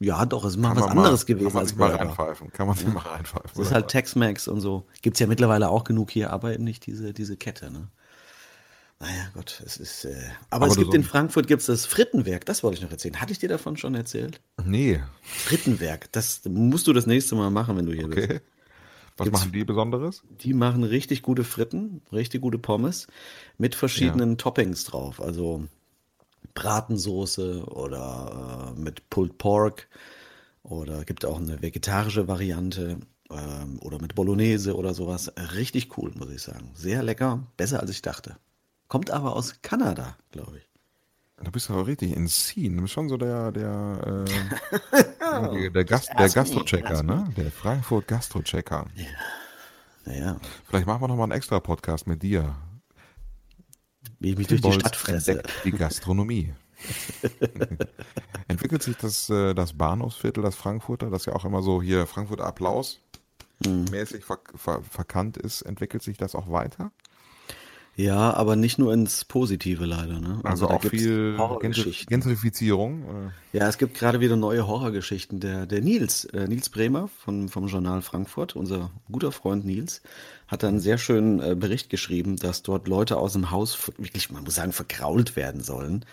[0.00, 1.46] Ja, doch, es ist mal was anderes mal, gewesen.
[1.46, 2.52] Kann man sich mal reinpfeifen.
[2.52, 2.92] Kann man sich ja.
[2.92, 3.50] mal reinpfeifen.
[3.54, 4.86] Das ist halt Tex-Mex und so.
[5.02, 7.88] Gibt es ja mittlerweile auch genug hier, aber nicht diese, diese Kette, ne?
[9.00, 10.04] Naja, Gott, es ist.
[10.04, 10.14] Äh,
[10.50, 13.20] aber, aber, es gibt in Frankfurt gibt's das Frittenwerk, das wollte ich noch erzählen.
[13.20, 14.40] Hatte ich dir davon schon erzählt?
[14.64, 15.00] Nee.
[15.22, 18.26] Frittenwerk, das musst du das nächste Mal machen, wenn du hier okay.
[18.26, 18.40] bist.
[19.18, 20.22] Was Gibt's, machen die Besonderes?
[20.42, 23.08] Die machen richtig gute Fritten, richtig gute Pommes
[23.58, 24.36] mit verschiedenen ja.
[24.36, 25.20] Toppings drauf.
[25.20, 25.64] Also
[26.54, 29.88] Bratensoße oder äh, mit Pulled Pork
[30.62, 32.98] Oder gibt auch eine vegetarische Variante
[33.30, 35.32] ähm, oder mit Bolognese oder sowas.
[35.54, 36.70] Richtig cool, muss ich sagen.
[36.74, 38.36] Sehr lecker, besser als ich dachte.
[38.86, 40.68] Kommt aber aus Kanada, glaube ich.
[41.42, 42.76] Da bist du aber richtig in Scene.
[42.76, 45.04] Du bist schon so der, der, äh,
[45.70, 47.32] der, Gast, der Gastrochecker, ne?
[47.36, 48.86] Der Frankfurt Gastrochecker.
[48.94, 49.04] Ja.
[50.04, 50.36] Naja.
[50.64, 52.54] Vielleicht machen wir nochmal einen extra Podcast mit dir.
[54.18, 55.42] Wie ich mich durch die Stadt fresse.
[55.64, 56.54] Die Gastronomie.
[58.48, 62.46] Entwickelt sich das, äh, das Bahnhofsviertel, das Frankfurter, das ja auch immer so hier Frankfurter
[62.46, 63.00] Applaus
[63.64, 63.84] hm.
[63.90, 66.92] mäßig ver ver verkannt ist, entwickelt sich das auch weiter?
[67.98, 70.20] Ja, aber nicht nur ins Positive leider.
[70.20, 70.38] Ne?
[70.44, 71.36] Also, also auch viel
[72.08, 73.32] Gentrifizierung.
[73.52, 75.40] Ja, es gibt gerade wieder neue Horrorgeschichten.
[75.40, 80.00] Der, der Nils, äh, Nils Bremer von, vom Journal Frankfurt, unser guter Freund Nils,
[80.46, 84.44] hat einen sehr schönen äh, Bericht geschrieben, dass dort Leute aus dem Haus wirklich, man
[84.44, 86.04] muss sagen, verkrault werden sollen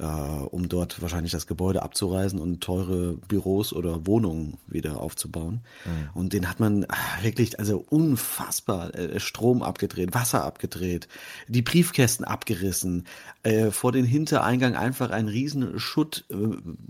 [0.00, 5.60] äh, um dort wahrscheinlich das Gebäude abzureißen und teure Büros oder Wohnungen wieder aufzubauen.
[5.84, 6.10] Mhm.
[6.14, 11.06] Und den hat man ach, wirklich, also unfassbar äh, Strom abgedreht, Wasser abgedreht,
[11.48, 13.04] die Briefkästen abgerissen,
[13.42, 16.34] äh, vor den Hintereingang einfach einen riesen Schutt äh,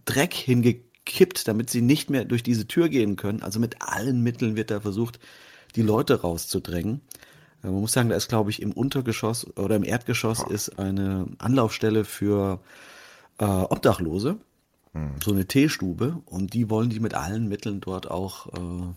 [0.04, 3.42] Dreck hingekippt, damit sie nicht mehr durch diese Tür gehen können.
[3.42, 5.18] Also mit allen Mitteln wird da versucht,
[5.74, 7.00] die Leute rauszudrängen.
[7.64, 11.26] Äh, man muss sagen, da ist, glaube ich, im Untergeschoss oder im Erdgeschoss ist eine
[11.38, 12.60] Anlaufstelle für
[13.40, 14.38] äh, Obdachlose,
[14.92, 15.14] hm.
[15.22, 18.94] so eine Teestube, und die wollen die mit allen Mitteln dort auch äh,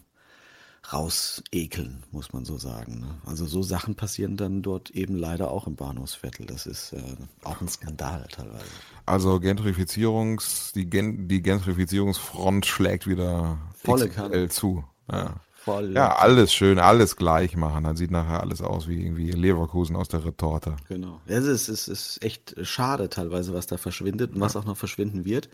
[0.92, 3.00] rausekeln, muss man so sagen.
[3.00, 3.08] Ne?
[3.26, 6.46] Also so Sachen passieren dann dort eben leider auch im Bahnhofsviertel.
[6.46, 7.02] Das ist äh,
[7.44, 8.66] auch ein Skandal teilweise.
[9.06, 14.50] Also Gentrifizierungs, die, Gen, die Gentrifizierungsfront schlägt wieder Volle Kanne.
[14.50, 14.84] zu.
[15.10, 15.36] Ja.
[15.64, 15.94] Voll.
[15.94, 17.86] Ja, alles schön, alles gleich machen.
[17.86, 20.76] Dann sieht nachher alles aus wie irgendwie Leverkusen aus der Retorte.
[20.90, 21.22] Genau.
[21.26, 25.24] Es ist, es ist echt schade teilweise, was da verschwindet und was auch noch verschwinden
[25.24, 25.48] wird.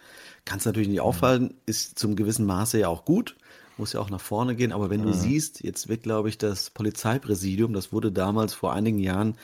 [0.46, 3.36] Kann es natürlich nicht auffallen, ist zum gewissen Maße ja auch gut,
[3.78, 4.72] muss ja auch nach vorne gehen.
[4.72, 8.98] Aber wenn du siehst, jetzt wird, glaube ich, das Polizeipräsidium, das wurde damals vor einigen
[8.98, 9.36] Jahren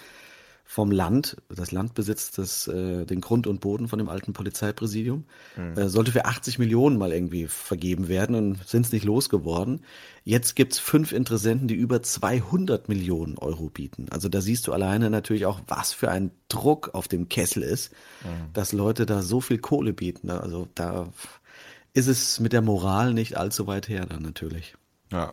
[0.67, 5.25] vom Land, das Land besitzt das, äh, den Grund und Boden von dem alten Polizeipräsidium,
[5.55, 5.77] mhm.
[5.77, 9.81] äh, sollte für 80 Millionen mal irgendwie vergeben werden und sind es nicht losgeworden.
[10.23, 14.07] Jetzt gibt's fünf Interessenten, die über 200 Millionen Euro bieten.
[14.09, 17.93] Also da siehst du alleine natürlich auch, was für ein Druck auf dem Kessel ist,
[18.23, 18.51] mhm.
[18.53, 20.31] dass Leute da so viel Kohle bieten.
[20.31, 21.13] Also da
[21.93, 24.75] ist es mit der Moral nicht allzu weit her dann natürlich.
[25.11, 25.31] Ja,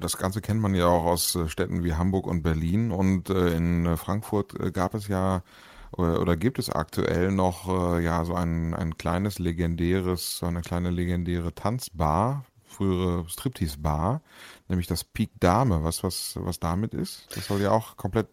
[0.00, 3.56] das Ganze kennt man ja auch aus äh, Städten wie Hamburg und Berlin und äh,
[3.56, 5.42] in Frankfurt gab es ja
[5.92, 7.68] oder gibt es aktuell noch
[8.00, 12.44] ja so ein, ein kleines legendäres, so eine kleine legendäre Tanzbar,
[12.76, 14.20] frühere Striptease-Bar,
[14.68, 15.84] nämlich das Peak Dame.
[15.84, 17.28] Was, was, was damit ist?
[17.34, 18.26] Das soll ja auch komplett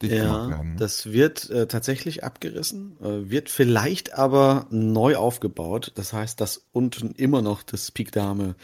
[0.00, 0.76] dicht ja, gemacht werden.
[0.76, 5.92] Das wird äh, tatsächlich abgerissen, äh, wird vielleicht aber neu aufgebaut.
[5.96, 8.54] Das heißt, dass unten immer noch das Peak Dame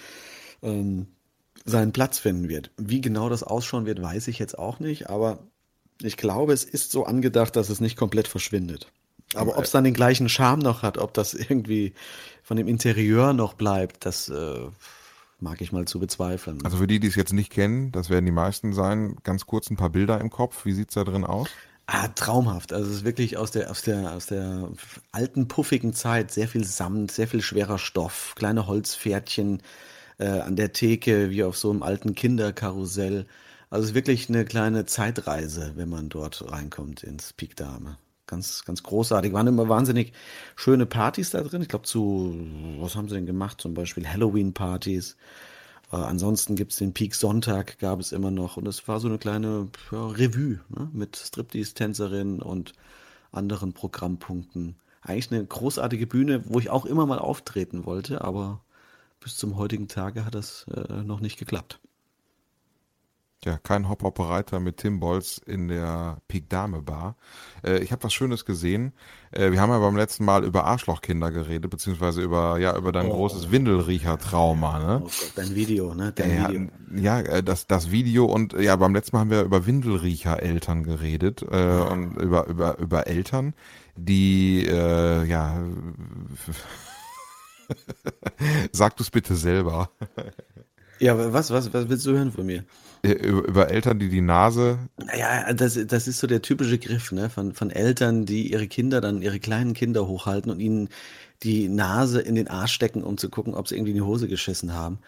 [0.63, 1.09] ähm,
[1.65, 2.71] seinen Platz finden wird.
[2.77, 5.39] Wie genau das ausschauen wird, weiß ich jetzt auch nicht, aber
[6.03, 8.89] ich glaube, es ist so angedacht, dass es nicht komplett verschwindet.
[9.35, 11.95] Aber ob es dann den gleichen Charme noch hat, ob das irgendwie
[12.43, 14.67] von dem Interieur noch bleibt, das äh,
[15.41, 16.65] mag ich mal zu bezweifeln.
[16.65, 19.71] Also für die, die es jetzt nicht kennen, das werden die meisten sein, ganz kurz
[19.71, 20.65] ein paar Bilder im Kopf.
[20.65, 21.49] Wie sieht's da drin aus?
[21.87, 22.73] Ah, traumhaft.
[22.73, 24.71] Also es ist wirklich aus der, aus der, aus der
[25.13, 26.31] alten, puffigen Zeit.
[26.31, 29.63] Sehr viel Samt, sehr viel schwerer Stoff, kleine Holzpferdchen,
[30.19, 33.27] äh, an der Theke, wie auf so einem alten Kinderkarussell.
[33.71, 37.99] Also wirklich eine kleine Zeitreise, wenn man dort reinkommt ins Peak Dame.
[38.27, 39.33] Ganz, ganz großartig.
[39.33, 40.13] Waren immer wahnsinnig
[40.57, 41.63] schöne Partys da drin.
[41.63, 42.35] Ich glaube, zu,
[42.79, 43.61] was haben sie denn gemacht?
[43.61, 45.17] Zum Beispiel Halloween-Partys.
[45.93, 48.57] Äh, ansonsten gibt es den Peak Sonntag, gab es immer noch.
[48.57, 50.89] Und es war so eine kleine ja, Revue ne?
[50.93, 52.73] mit Striptease-Tänzerinnen und
[53.31, 54.77] anderen Programmpunkten.
[55.03, 58.61] Eigentlich eine großartige Bühne, wo ich auch immer mal auftreten wollte, aber
[59.25, 61.81] bis zum heutigen Tage hat das äh, noch nicht geklappt.
[63.45, 67.17] Ja, kein Hop-Hop-Reiter mit Tim Bolz in der Peak Dame Bar.
[67.63, 68.93] Äh, ich habe was Schönes gesehen.
[69.33, 73.07] Äh, wir haben ja beim letzten Mal über Arschlochkinder geredet, beziehungsweise über ja über dein
[73.07, 73.15] oh.
[73.15, 74.79] großes Windelriecher-Trauma.
[74.79, 75.01] Ne?
[75.03, 76.13] Oh Gott, dein Video, ne?
[76.13, 76.69] Dein ja, Video.
[76.97, 81.43] ja, äh, das das Video und ja beim letzten Mal haben wir über Windelriecher-Eltern geredet
[81.43, 83.53] äh, und über über über Eltern,
[83.97, 85.63] die äh, ja
[88.73, 89.91] Sag du es bitte selber.
[90.99, 92.65] Ja, was, was, was willst du hören von mir?
[93.03, 94.79] Über, über Eltern, die die Nase.
[94.97, 97.29] Naja, das, das ist so der typische Griff, ne?
[97.29, 100.89] Von, von Eltern, die ihre Kinder dann, ihre kleinen Kinder hochhalten und ihnen
[101.43, 104.29] die Nase in den Arsch stecken, um zu gucken, ob sie irgendwie in die Hose
[104.29, 104.99] geschissen haben.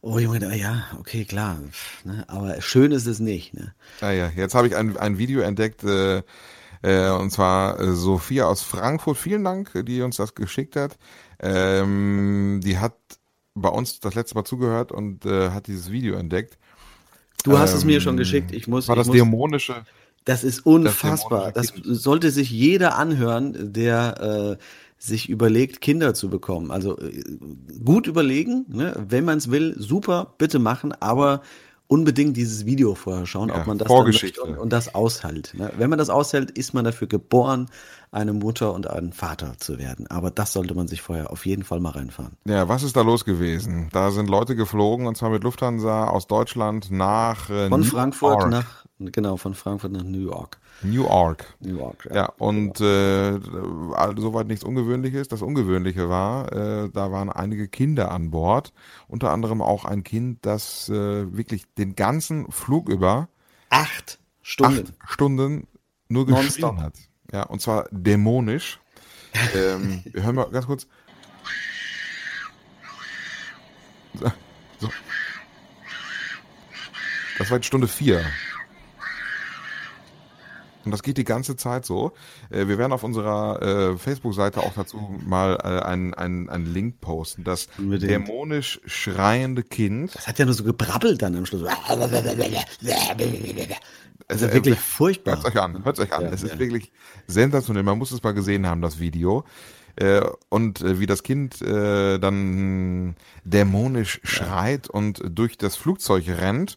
[0.00, 1.58] Oh Junge, ja, okay, klar.
[2.04, 2.24] Ne?
[2.28, 3.54] Aber schön ist es nicht.
[3.54, 3.74] Ne?
[4.00, 6.22] Ah ja, jetzt habe ich ein, ein Video entdeckt, äh,
[6.82, 9.16] äh, und zwar äh, Sophia aus Frankfurt.
[9.16, 10.98] Vielen Dank, die uns das geschickt hat.
[11.44, 12.96] Ähm, die hat
[13.54, 16.58] bei uns das letzte Mal zugehört und äh, hat dieses Video entdeckt.
[17.44, 18.52] Du hast es mir schon geschickt.
[18.52, 18.88] Ich muss.
[18.88, 19.84] War das muss, dämonische?
[20.24, 21.52] Das ist unfassbar.
[21.52, 24.64] Das, das sollte sich jeder anhören, der äh,
[24.96, 26.70] sich überlegt, Kinder zu bekommen.
[26.70, 27.22] Also äh,
[27.84, 28.96] gut überlegen, ne?
[29.06, 31.42] wenn man es will, super, bitte machen, aber
[31.86, 34.42] unbedingt dieses Video vorher schauen, ja, ob man das Vorgeschichte.
[34.42, 35.52] und, und, das aushält.
[35.54, 35.70] Ne?
[35.76, 37.68] Wenn man das aushält, ist man dafür geboren,
[38.10, 40.06] eine Mutter und ein Vater zu werden.
[40.06, 42.36] Aber das sollte man sich vorher auf jeden Fall mal reinfahren.
[42.46, 43.88] Ja, was ist da los gewesen?
[43.92, 48.50] Da sind Leute geflogen und zwar mit Lufthansa aus Deutschland nach äh, von Frankfurt York.
[48.50, 50.58] nach genau von Frankfurt nach New York.
[50.82, 51.54] New York.
[51.60, 52.16] New York, ja.
[52.16, 53.38] ja und äh,
[54.16, 55.28] soweit nichts Ungewöhnliches.
[55.28, 58.72] Das Ungewöhnliche war, äh, da waren einige Kinder an Bord,
[59.08, 63.28] unter anderem auch ein Kind, das äh, wirklich den ganzen Flug über
[63.70, 65.66] acht Stunden, acht Stunden
[66.08, 66.94] nur geschrien hat.
[67.32, 68.80] Ja, und zwar dämonisch.
[69.54, 70.86] ähm, wir hören mal ganz kurz.
[74.78, 74.90] So.
[77.38, 78.24] Das war jetzt Stunde vier.
[80.84, 82.12] Und das geht die ganze Zeit so.
[82.50, 87.00] Äh, wir werden auf unserer äh, Facebook-Seite auch dazu mal äh, einen, einen, einen Link
[87.00, 87.44] posten.
[87.44, 88.10] Das Unbedingt.
[88.10, 90.14] dämonisch schreiende Kind.
[90.14, 91.62] Das hat ja nur so gebrabbelt dann im Schluss.
[94.28, 95.36] Also wirklich furchtbar.
[95.36, 96.22] Hört euch an, hört euch an.
[96.22, 96.58] Ja, es ist ja.
[96.58, 96.92] wirklich
[97.26, 97.82] sensationell.
[97.82, 99.44] Man muss es mal gesehen haben, das Video.
[100.48, 103.14] Und wie das Kind dann
[103.44, 106.76] dämonisch schreit und durch das Flugzeug rennt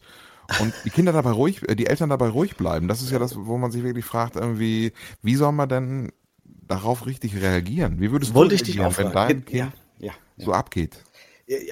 [0.60, 2.88] und die Kinder dabei ruhig, äh, die Eltern dabei ruhig bleiben.
[2.88, 4.92] Das ist ja das, wo man sich wirklich fragt, irgendwie,
[5.22, 6.12] wie soll man denn
[6.44, 8.00] darauf richtig reagieren?
[8.00, 10.44] Wie würdest Wollte du reagieren, wenn dein Kind ja, ja, ja.
[10.44, 10.98] so abgeht?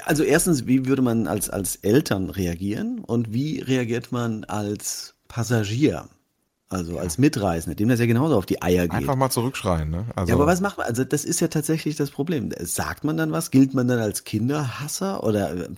[0.04, 6.08] Also erstens, wie würde man als, als Eltern reagieren und wie reagiert man als Passagier?
[6.68, 8.92] Also als Mitreisende, dem das ja genauso auf die Eier geht.
[8.92, 10.06] Einfach mal zurückschreien, ne?
[10.16, 10.86] Also ja, aber was macht man?
[10.86, 12.50] Also das ist ja tatsächlich das Problem.
[12.58, 13.52] Sagt man dann was?
[13.52, 15.22] Gilt man dann als Kinderhasser?
[15.22, 15.68] Oder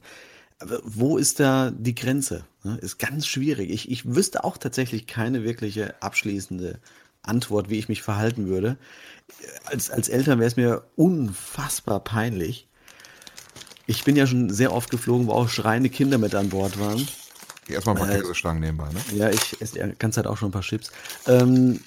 [0.61, 2.45] wo ist da die Grenze?
[2.65, 3.71] Ne, ist ganz schwierig.
[3.71, 6.81] Ich, ich wüsste auch tatsächlich keine wirkliche abschließende
[7.23, 8.77] Antwort, wie ich mich verhalten würde.
[9.67, 12.67] Als, als Eltern wäre es mir unfassbar peinlich.
[13.87, 17.07] Ich bin ja schon sehr oft geflogen, wo auch schreiende Kinder mit an Bord waren.
[17.69, 19.01] Erstmal ein paar äh, Käsestangen nebenbei, ne?
[19.15, 20.91] Ja, ich esse die ganze Zeit auch schon ein paar Chips.
[21.27, 21.81] Ähm,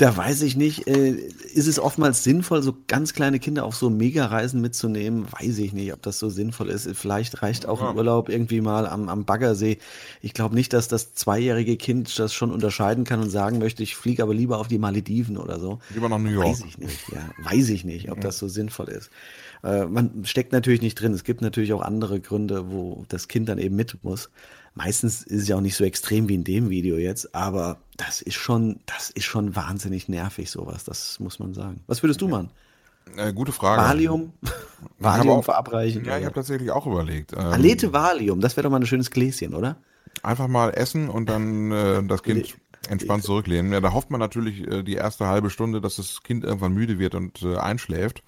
[0.00, 3.90] da weiß ich nicht, äh, ist es oftmals sinnvoll, so ganz kleine Kinder auf so
[3.90, 5.26] Mega-Reisen mitzunehmen?
[5.30, 6.88] Weiß ich nicht, ob das so sinnvoll ist.
[6.96, 7.90] Vielleicht reicht auch ja.
[7.90, 9.76] ein Urlaub irgendwie mal am, am Baggersee.
[10.22, 13.94] Ich glaube nicht, dass das zweijährige Kind das schon unterscheiden kann und sagen möchte, ich
[13.94, 15.80] fliege aber lieber auf die Malediven oder so.
[15.92, 16.46] Lieber nach New York.
[16.46, 17.28] Weiß ich nicht, ja.
[17.42, 18.22] Weiß ich nicht, ob ja.
[18.22, 19.10] das so sinnvoll ist.
[19.62, 21.12] Äh, man steckt natürlich nicht drin.
[21.12, 24.30] Es gibt natürlich auch andere Gründe, wo das Kind dann eben mit muss.
[24.74, 28.22] Meistens ist es ja auch nicht so extrem wie in dem Video jetzt, aber das
[28.22, 30.84] ist schon, das ist schon wahnsinnig nervig, sowas.
[30.84, 31.82] Das muss man sagen.
[31.86, 32.50] Was würdest du machen?
[33.16, 33.82] Äh, gute Frage.
[33.82, 34.32] Valium?
[34.98, 36.04] Valium auch, verabreichen?
[36.04, 37.32] Ja, ich habe tatsächlich auch überlegt.
[37.32, 39.76] Ähm, Alete Valium, das wäre doch mal ein schönes Gläschen, oder?
[40.22, 42.56] Einfach mal essen und dann äh, das Kind
[42.88, 43.72] entspannt zurücklehnen.
[43.72, 46.98] Ja, da hofft man natürlich äh, die erste halbe Stunde, dass das Kind irgendwann müde
[46.98, 48.22] wird und äh, einschläft.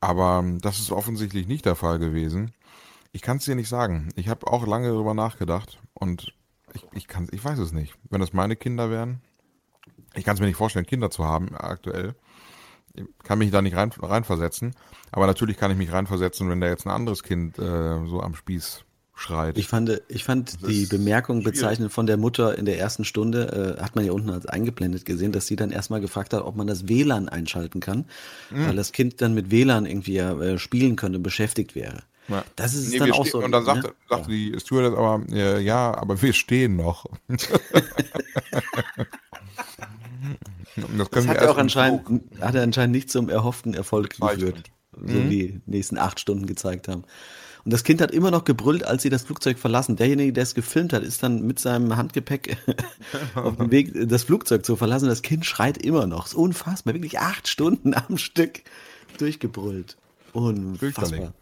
[0.00, 2.52] Aber ähm, das ist offensichtlich nicht der Fall gewesen.
[3.12, 4.08] Ich kann es dir nicht sagen.
[4.16, 6.32] Ich habe auch lange darüber nachgedacht und
[6.74, 7.94] ich, ich, kann, ich weiß es nicht.
[8.08, 9.20] Wenn das meine Kinder wären,
[10.14, 12.14] ich kann es mir nicht vorstellen, Kinder zu haben aktuell.
[12.94, 14.74] Ich kann mich da nicht rein, reinversetzen.
[15.10, 18.34] Aber natürlich kann ich mich reinversetzen, wenn da jetzt ein anderes Kind äh, so am
[18.34, 18.84] Spieß
[19.14, 19.58] schreit.
[19.58, 23.82] Ich fand, ich fand die Bemerkung bezeichnend von der Mutter in der ersten Stunde, äh,
[23.82, 26.66] hat man ja unten als eingeblendet gesehen, dass sie dann erstmal gefragt hat, ob man
[26.66, 28.06] das WLAN einschalten kann,
[28.50, 28.66] mhm.
[28.66, 32.02] weil das Kind dann mit WLAN irgendwie äh, spielen könnte, beschäftigt wäre.
[32.28, 32.44] Ja.
[32.56, 33.42] Das ist nee, dann auch so.
[33.42, 33.94] Und dann sagte, ne?
[34.08, 37.06] sagte die Stewardess aber, äh, ja, aber wir stehen noch.
[37.28, 37.40] das,
[41.10, 44.70] das hat, er auch anscheinend, hat er anscheinend nicht zum erhofften Erfolg geführt.
[44.92, 45.30] So mhm.
[45.30, 47.04] wie die nächsten acht Stunden gezeigt haben.
[47.64, 49.96] Und das Kind hat immer noch gebrüllt, als sie das Flugzeug verlassen.
[49.96, 52.56] Derjenige, der es gefilmt hat, ist dann mit seinem Handgepäck
[53.36, 55.08] auf dem Weg, das Flugzeug zu verlassen.
[55.08, 56.26] Das Kind schreit immer noch.
[56.26, 56.94] ist unfassbar.
[56.94, 58.62] Wirklich acht Stunden am Stück
[59.18, 59.96] durchgebrüllt.
[60.32, 61.34] Unfassbar.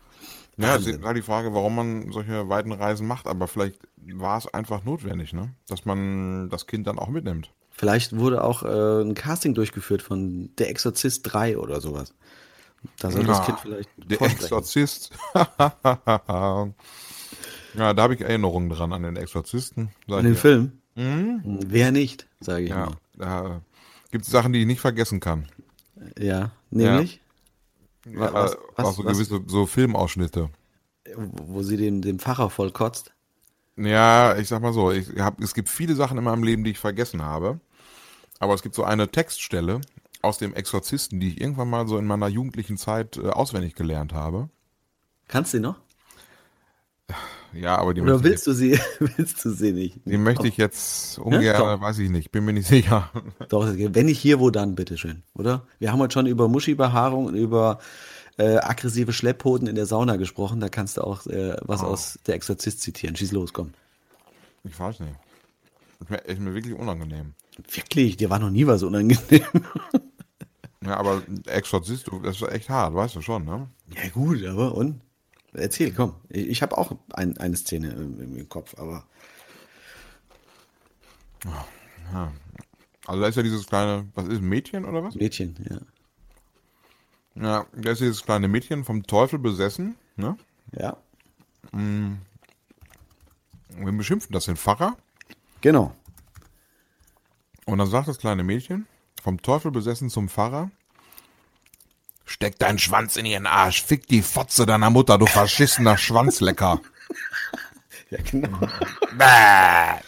[0.61, 4.39] Ja, es ist halt die Frage, warum man solche weiten Reisen macht, aber vielleicht war
[4.39, 5.55] es einfach notwendig, ne?
[5.69, 7.53] Dass man das Kind dann auch mitnimmt.
[7.71, 12.15] Vielleicht wurde auch äh, ein Casting durchgeführt von Der Exorzist 3 oder sowas.
[12.99, 13.91] Da soll Na, das Kind vielleicht.
[13.97, 15.13] Der Exorzist.
[15.35, 16.73] ja,
[17.75, 19.91] da habe ich Erinnerungen dran an den Exorzisten.
[20.09, 20.41] An den ja.
[20.41, 20.73] Film?
[20.95, 21.41] Mhm.
[21.67, 22.97] Wer nicht, sage ich ja, mal.
[23.17, 23.61] Da
[24.11, 25.47] gibt es Sachen, die ich nicht vergessen kann.
[26.19, 27.21] Ja, nämlich?
[28.07, 28.33] Ja.
[28.33, 29.13] Was, was, auch so was?
[29.15, 30.51] gewisse so Filmausschnitte.
[31.17, 33.13] Wo sie den, den Pfarrer voll kotzt.
[33.77, 36.73] Ja, ich sag mal so, ich hab, es gibt viele Sachen in meinem Leben, die
[36.73, 37.61] ich vergessen habe.
[38.39, 39.81] Aber es gibt so eine Textstelle
[40.23, 44.13] aus dem Exorzisten, die ich irgendwann mal so in meiner jugendlichen Zeit äh, auswendig gelernt
[44.13, 44.49] habe.
[45.29, 45.77] Kannst du noch?
[47.53, 49.99] Ja, aber die Oder möchte, willst du sie, willst du sie nicht?
[50.05, 51.81] die möchte ich jetzt ungern, Doch.
[51.81, 53.11] weiß ich nicht, bin mir nicht sicher.
[53.49, 55.67] Doch, wenn nicht hier, wo dann, bitteschön, oder?
[55.79, 57.79] Wir haben heute schon über Muschi-Behaarung und über
[58.39, 60.61] äh, aggressive Schlepphoden in der Sauna gesprochen.
[60.61, 61.87] Da kannst du auch äh, was Oh.
[61.87, 63.17] aus Der Exorzist zitieren.
[63.17, 63.73] Schieß los, komm.
[64.65, 65.15] Ich weiß nicht.
[66.01, 67.35] Ist mir, ist mir wirklich unangenehm.
[67.73, 69.19] Wirklich, dir war noch nie was unangenehm.
[70.83, 73.67] Ja, aber Exorzist, das ist echt hart, weißt du schon, ne?
[74.03, 75.03] ja gut, aber und?
[75.53, 76.15] Erzähl, komm.
[76.29, 79.05] Ich, ich habe auch ein, eine Szene im, im Kopf, aber
[83.07, 85.15] Also da ist ja dieses kleine, was ist, ein Mädchen oder was?
[85.15, 85.81] Mädchen, ja.
[87.35, 90.37] Ja, da ist dieses kleine Mädchen vom Teufel besessen, ne?
[90.73, 90.97] Ja,
[91.73, 94.97] Wir beschimpfen das den Pfarrer.
[95.61, 95.95] genau.
[97.67, 98.87] Und dann sagt das kleine Mädchen,
[99.23, 100.71] vom Teufel besessen zum Pfarrer,
[102.31, 106.81] steck deinen Schwanz in ihren Arsch, fick die Fotze deiner Mutter, du verschissener Schwanzlecker.
[108.11, 108.59] Ja, genau.
[109.19, 110.01] Bäh.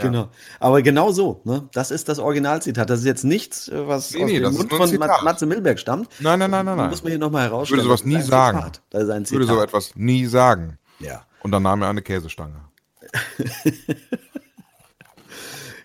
[0.00, 0.30] Genau.
[0.58, 1.68] Aber genau so, ne?
[1.72, 2.88] Das ist das Originalzitat.
[2.88, 5.22] Das ist jetzt nichts, äh, was Nee, aus nee, dem Mund von Zitat.
[5.22, 6.08] Matze Milberg stammt.
[6.18, 6.90] Nein, nein, nein, nein, nein.
[6.90, 7.80] muss man hier nochmal Ich herausstellen.
[7.84, 8.72] würde sowas nie sagen.
[8.90, 10.78] Ich würde so etwas nie sagen.
[10.98, 12.64] Ja, Und dann nahm er eine Käsestange.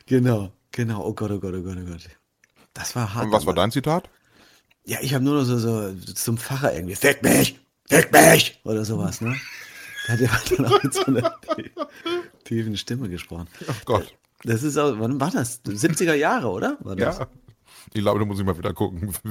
[0.05, 1.03] genau, genau.
[1.05, 2.09] Oh Gott, oh Gott, oh Gott, oh Gott.
[2.88, 3.25] Das war hart.
[3.25, 4.09] Und was war dein Zitat?
[4.85, 7.59] Ja, ich habe nur noch so, so zum Pfarrer irgendwie, fick mich,
[7.89, 9.35] fick mich oder sowas, ne?
[10.07, 11.35] Da hat er dann auch mit so einer
[12.45, 13.49] tiefen Stimme gesprochen.
[13.67, 14.15] Oh Gott.
[14.43, 15.65] Das ist auch, wann war das?
[15.65, 16.77] 70er Jahre, oder?
[16.79, 17.17] War das?
[17.17, 17.27] Ja.
[17.93, 19.13] Ich glaube, da muss ich mal wieder gucken.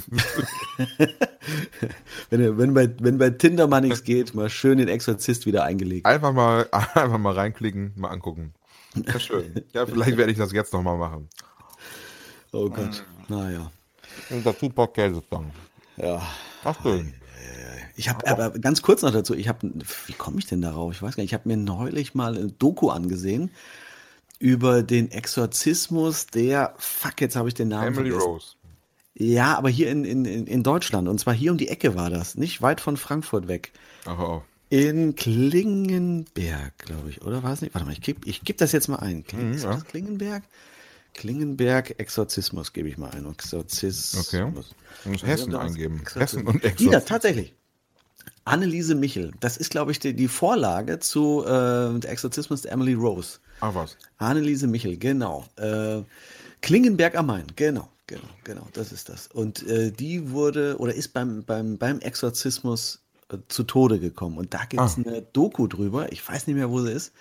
[2.31, 6.05] Wenn, wenn, bei, wenn bei Tinder mal nichts geht, mal schön den Exorzist wieder eingelegt.
[6.05, 8.53] Einfach mal, einfach mal reinklicken, mal angucken.
[8.95, 9.63] Ja, schön.
[9.73, 11.29] Ja, vielleicht werde ich das jetzt nochmal machen.
[12.57, 13.05] Oh Gott.
[13.29, 13.71] Naja.
[14.31, 15.51] Und dazu ein paar Käsestangen.
[15.97, 16.23] Ja.
[16.65, 17.13] Ach, schön.
[17.97, 19.71] Ich habe aber ganz kurz noch dazu, ich habe,
[20.07, 20.93] wie komme ich denn darauf?
[20.93, 23.51] Ich weiß gar nicht, ich habe mir neulich mal ein Doku angesehen
[24.39, 28.31] über den Exorzismus der, fuck, jetzt habe ich den Namen Emily vergessen.
[28.31, 28.47] Rose.
[29.15, 31.09] Ja, aber hier in, in, in Deutschland.
[31.09, 33.73] Und zwar hier um die Ecke war das, nicht weit von Frankfurt weg.
[34.05, 34.43] Ach, oh.
[34.69, 37.75] In Klingenberg, glaube ich, oder war es nicht?
[37.75, 39.25] Warte mal, ich gebe ich geb das jetzt mal ein.
[39.25, 39.73] Kling, Mhm, ist ja.
[39.73, 40.43] das Klingenberg?
[41.17, 43.27] Klingenberg Exorzismus gebe ich mal ein.
[43.31, 44.29] Exorzismus.
[44.29, 44.53] Okay.
[45.07, 46.01] Musst Hessen Ja, eingeben.
[46.01, 46.23] Exorzismus.
[46.23, 47.05] Hessen und Exorzismus.
[47.07, 47.55] tatsächlich.
[48.45, 49.33] Anneliese Michel.
[49.41, 53.39] Das ist, glaube ich, die, die Vorlage zu äh, der Exorzismus der Emily Rose.
[53.61, 53.97] Ach was.
[54.19, 55.47] Anneliese Michel, genau.
[55.57, 56.03] Äh,
[56.61, 59.27] Klingenberg am Main, genau, genau, genau, das ist das.
[59.29, 63.01] Und äh, die wurde oder ist beim, beim, beim Exorzismus
[63.33, 64.37] äh, zu Tode gekommen.
[64.39, 65.03] Und da gibt es Ah.
[65.05, 66.13] eine Doku drüber.
[66.13, 67.13] Ich weiß nicht mehr, wo sie ist.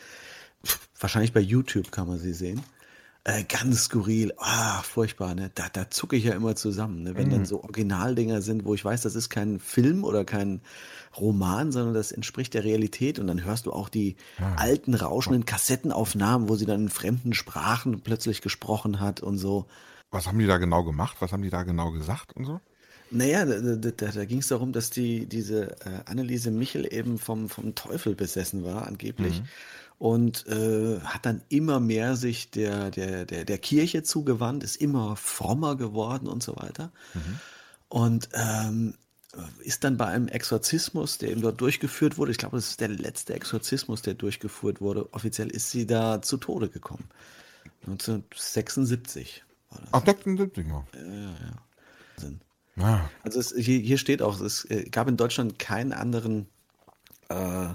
[0.99, 2.61] Wahrscheinlich bei YouTube kann man sie sehen.
[3.27, 5.49] Äh, ganz skurril, ah, furchtbar, ne?
[5.55, 7.15] Da, da zucke ich ja immer zusammen, ne?
[7.15, 10.61] Wenn dann so Originaldinger sind, wo ich weiß, das ist kein Film oder kein
[11.17, 14.15] Roman, sondern das entspricht der Realität und dann hörst du auch die
[14.57, 19.65] alten, rauschenden Kassettenaufnahmen, wo sie dann in fremden Sprachen plötzlich gesprochen hat und so.
[20.11, 21.17] Was haben die da genau gemacht?
[21.19, 22.61] Was haben die da genau gesagt und so?
[23.15, 27.49] Naja, da, da, da, ging es darum, dass die, diese äh, Anneliese Michel eben vom,
[27.49, 29.41] vom Teufel besessen war, angeblich.
[29.97, 35.15] Und äh, hat dann immer mehr sich der, der, der, der Kirche zugewandt, ist immer
[35.15, 36.91] frommer geworden und so weiter.
[37.87, 38.95] Und ähm,
[39.59, 42.89] ist dann bei einem Exorzismus, der eben dort durchgeführt wurde, ich glaube, das ist der
[42.89, 47.05] letzte Exorzismus, der durchgeführt wurde, offiziell ist sie da zu Tode gekommen.
[47.87, 49.89] 1976 war das.
[49.93, 50.85] Ach, 76 mal.
[52.15, 52.39] Wahnsinn.
[52.41, 52.44] Ja.
[53.23, 56.47] Also es, hier, hier steht auch, es äh, gab in Deutschland keinen anderen,
[57.29, 57.69] äh,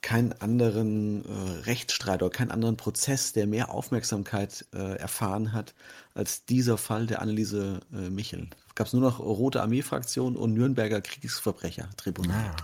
[0.00, 5.74] keinen anderen äh, Rechtsstreit oder keinen anderen Prozess, der mehr Aufmerksamkeit äh, erfahren hat
[6.14, 8.48] als dieser Fall der Anneliese äh, Michel.
[8.74, 12.54] Gab es nur noch Rote Armee-Fraktion und Nürnberger Kriegsverbrecher-Tribunal.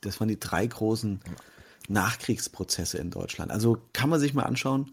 [0.00, 1.20] Das waren die drei großen
[1.88, 3.50] Nachkriegsprozesse in Deutschland.
[3.50, 4.92] Also kann man sich mal anschauen.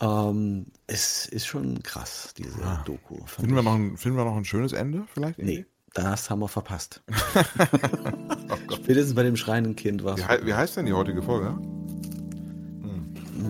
[0.00, 3.18] Ähm, es ist schon krass, diese Doku.
[3.18, 5.38] fand Finden wir, noch ein, finden wir noch ein schönes Ende vielleicht?
[5.38, 7.02] Nee, das haben wir verpasst.
[8.74, 11.56] Spätestens bei dem schreienden Kind war Wie, hei- wie heißt denn die heutige Folge?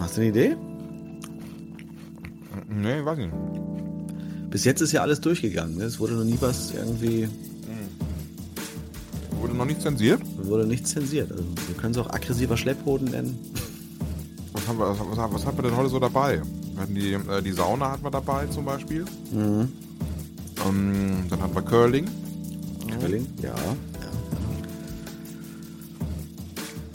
[0.00, 0.56] Hast du eine Idee?
[2.68, 4.50] Nee, weiß ich nicht.
[4.50, 5.76] Bis jetzt ist ja alles durchgegangen.
[5.76, 5.84] Ne?
[5.84, 7.28] Es wurde noch nie was irgendwie,
[9.40, 10.20] Wurde noch nicht zensiert?
[10.36, 11.30] wurde nichts zensiert.
[11.32, 13.38] Also wir können es auch aggressiver Schlepphoden nennen.
[14.62, 16.40] Was haben wir, was, was, was haben wir denn heute so dabei?
[16.74, 19.04] Wir hatten die, äh, die Sauna hatten wir dabei zum Beispiel.
[19.32, 19.72] Mhm.
[20.64, 22.08] Ähm, dann hatten wir Curling.
[23.00, 23.26] Curling?
[23.38, 23.48] Ja.
[23.48, 23.76] ja.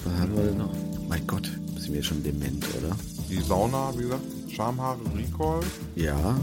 [0.05, 0.69] Was haben wir denn noch?
[1.09, 2.95] Mein Gott, sind wir schon dement, oder?
[3.29, 5.59] Die Sauna, wie gesagt, Schamhaare, Recall.
[5.95, 6.37] Ja,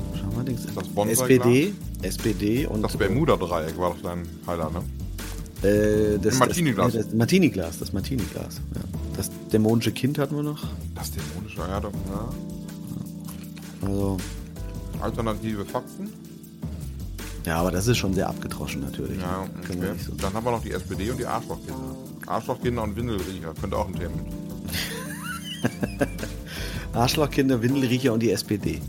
[0.46, 0.66] Dings.
[0.74, 1.30] Das Bonsai-Glas?
[1.30, 1.72] SPD,
[2.02, 4.82] SPD und Das Bermuda-Dreieck war doch dein Highlight, ne?
[5.64, 6.92] Äh, das, Martini-Glas.
[6.92, 8.60] Das, das Martini-Glas, das Martini-Glas.
[8.74, 8.80] Ja.
[9.16, 10.62] Das dämonische Kind hatten wir noch.
[10.94, 12.28] Das dämonische, ja, doch, ja.
[13.86, 14.18] Also,
[15.00, 16.12] Alternative Fakten.
[17.46, 19.18] ja, aber das ist schon sehr abgedroschen natürlich.
[19.18, 19.98] Ja, wir okay.
[20.04, 20.12] so.
[20.14, 21.96] Dann haben wir noch die SPD und die Arschlochkinder.
[22.26, 23.54] Arschlochkinder und Windelriecher.
[23.58, 24.14] Könnte auch ein Thema.
[26.92, 28.80] Arschlochkinder, Windelriecher und die SPD.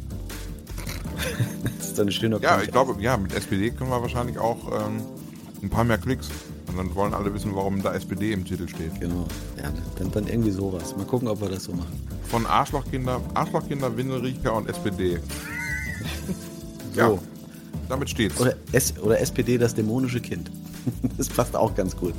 [1.77, 4.57] das ist doch ein schöner Ja, ich glaube, ja, mit SPD können wir wahrscheinlich auch
[4.71, 5.01] ähm,
[5.61, 6.29] ein paar mehr Klicks.
[6.75, 8.99] Und dann wollen alle wissen, warum da SPD im Titel steht.
[8.99, 9.25] Genau.
[9.57, 10.95] Ja, dann, dann irgendwie sowas.
[10.97, 12.01] Mal gucken, ob wir das so machen.
[12.27, 15.19] Von Arschlochkinder, Arschlochkinder, Windelriecher und SPD.
[16.93, 17.01] So.
[17.01, 17.19] Ja,
[17.89, 18.39] damit steht's.
[18.39, 20.49] Oder, S oder SPD, das dämonische Kind.
[21.17, 22.13] Das passt auch ganz gut.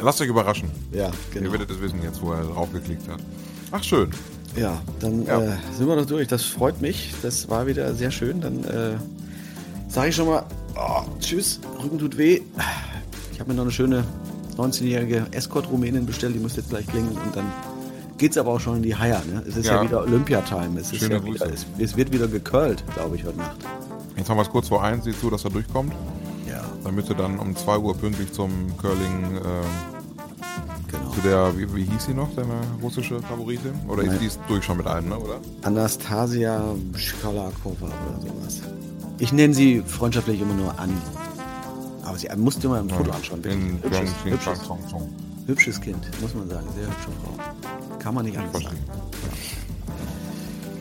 [0.00, 0.68] Lasst euch überraschen.
[0.90, 1.52] Ja, Ihr genau.
[1.52, 3.20] werdet es wissen jetzt, wo er drauf geklickt hat.
[3.70, 4.10] Ach, schön.
[4.56, 5.40] Ja, dann Ja.
[5.42, 6.26] Äh, sind wir noch durch.
[6.26, 7.14] Das freut mich.
[7.22, 8.40] Das war wieder sehr schön.
[8.40, 8.96] Dann äh,
[9.88, 10.44] sage ich schon mal
[10.74, 12.40] oh, Tschüss, Rücken tut weh.
[13.38, 14.02] Ich habe mir noch eine schöne
[14.56, 16.34] 19-jährige Escort-Rumänin bestellt.
[16.34, 17.44] Die muss jetzt gleich klingeln und dann
[18.16, 19.22] geht's aber auch schon in die Haier.
[19.32, 19.44] Ne?
[19.46, 19.82] Es ist ja, Ja.
[19.84, 20.80] wieder Olympia-Time.
[20.80, 23.58] Es, ja wieder, es, es wird wieder gekörlt, glaube ich, heute Nacht.
[24.16, 25.04] Jetzt haben wir es kurz vor eins.
[25.04, 25.92] Sieh zu, dass er durchkommt.
[26.48, 29.40] Ja, Damit er dann um 2 Uhr pünktlich zum Curling, äh,
[30.90, 31.10] genau.
[31.14, 33.70] zu der, wie, wie hieß sie noch, deine russische Favoritin?
[33.86, 34.18] Oder ist Nein.
[34.20, 35.38] die ist durch schon mit allen, ne, oder?
[35.62, 38.62] Anastasia Schkalakova oder sowas.
[39.20, 40.94] Ich nenne sie freundschaftlich immer nur Anni.
[42.08, 43.44] Aber sie musst du mal ein Foto anschauen.
[43.44, 44.60] In Hübsches, hübsches,
[45.46, 46.66] hübsches Kind, muss man sagen.
[46.74, 47.98] Sehr hübsche Frau.
[47.98, 48.78] Kann man nicht anders sagen.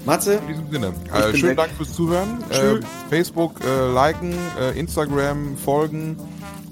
[0.06, 0.94] Matze, In diesem Sinne.
[1.14, 1.58] Äh, schönen weg.
[1.58, 2.42] Dank fürs Zuhören.
[2.50, 2.80] Äh.
[3.10, 6.16] Facebook äh, liken, äh, Instagram folgen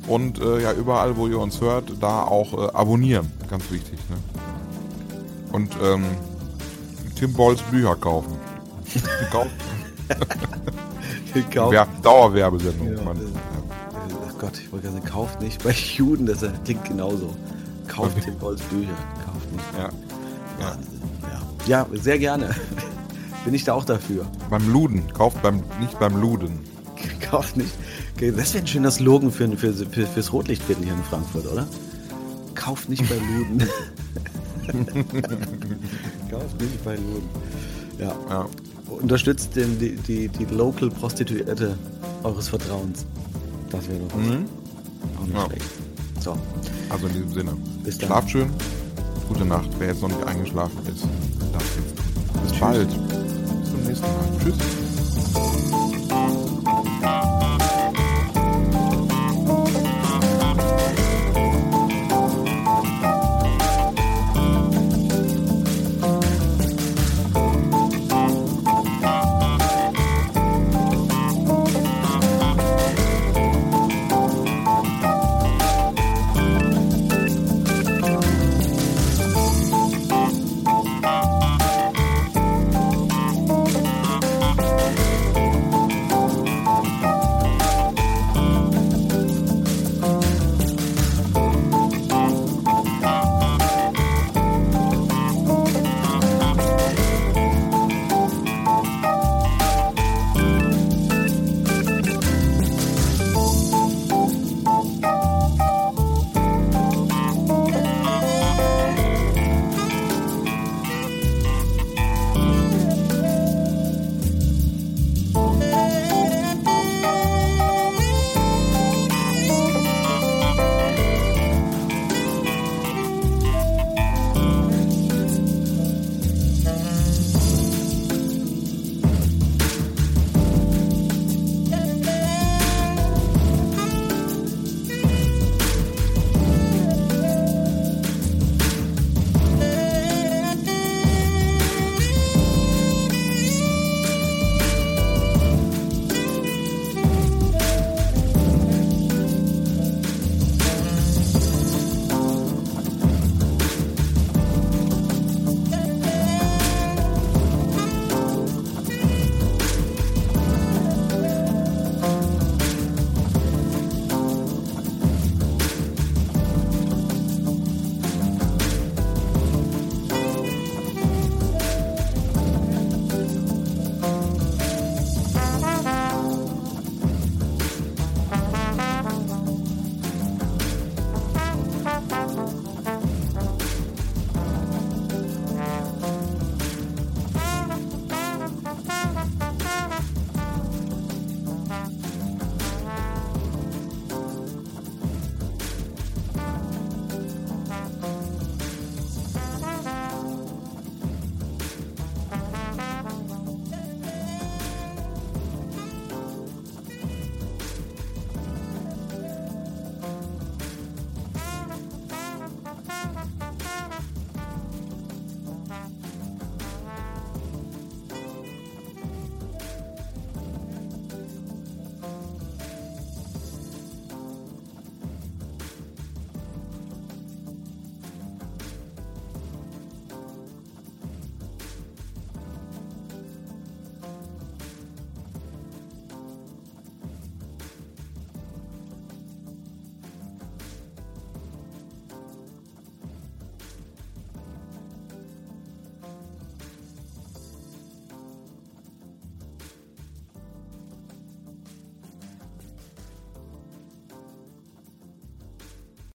[0.08, 3.30] und äh, ja überall, wo ihr uns hört, da auch äh, abonnieren.
[3.50, 4.00] Ganz wichtig.
[4.10, 4.16] Ne?
[5.52, 6.06] Und ähm,
[7.20, 8.38] Tim Bolls Bücher kaufen.
[9.20, 9.50] Gekauft.
[11.54, 12.96] kauf, Wer Dauerwerbesendung.
[12.96, 13.02] Ja,
[14.40, 17.34] Gott, ich wollte gerade sagen, kauft nicht bei Juden, das klingt genauso.
[17.88, 18.90] Kauft den Bolz Bücher,
[19.26, 19.66] kauft nicht.
[19.78, 19.90] Ja.
[20.60, 20.72] Ja.
[20.72, 21.02] Wahnsinn.
[21.68, 21.88] Ja.
[21.92, 22.56] ja, sehr gerne.
[23.46, 24.26] Bin ich da auch dafür.
[24.50, 25.04] Beim Luden.
[25.14, 26.60] Kauft beim, nicht beim Luden.
[27.30, 27.74] Kauft nicht.
[28.16, 31.68] Okay, Das wäre ein schöner Slogan für, für, für, fürs Rotlichtviertel hier in Frankfurt, oder?
[32.56, 33.60] Kauft nicht bei Luden.
[36.32, 37.30] Kauft nicht bei Luden.
[38.00, 38.16] Ja.
[38.30, 38.48] Ja.
[38.88, 41.78] Unterstützt den, die, die, die Local Prostituierte
[42.24, 43.06] eures Vertrauens.
[43.72, 44.46] Das wäre doch Mhm.
[45.18, 45.46] auch nicht Ja.
[45.46, 45.66] schlecht.
[46.22, 46.38] So.
[46.90, 47.54] Also in diesem Sinne.
[47.84, 48.08] Bis dann.
[48.08, 48.50] Schlaft schön.
[49.28, 49.70] Gute Nacht.
[49.80, 51.04] Wer jetzt noch nicht eingeschlafen ist,
[51.54, 52.44] darf jetzt.
[52.52, 52.88] Bis bald.
[52.90, 54.40] Bis zum nächsten Mal.
[54.44, 54.85] Tschüss.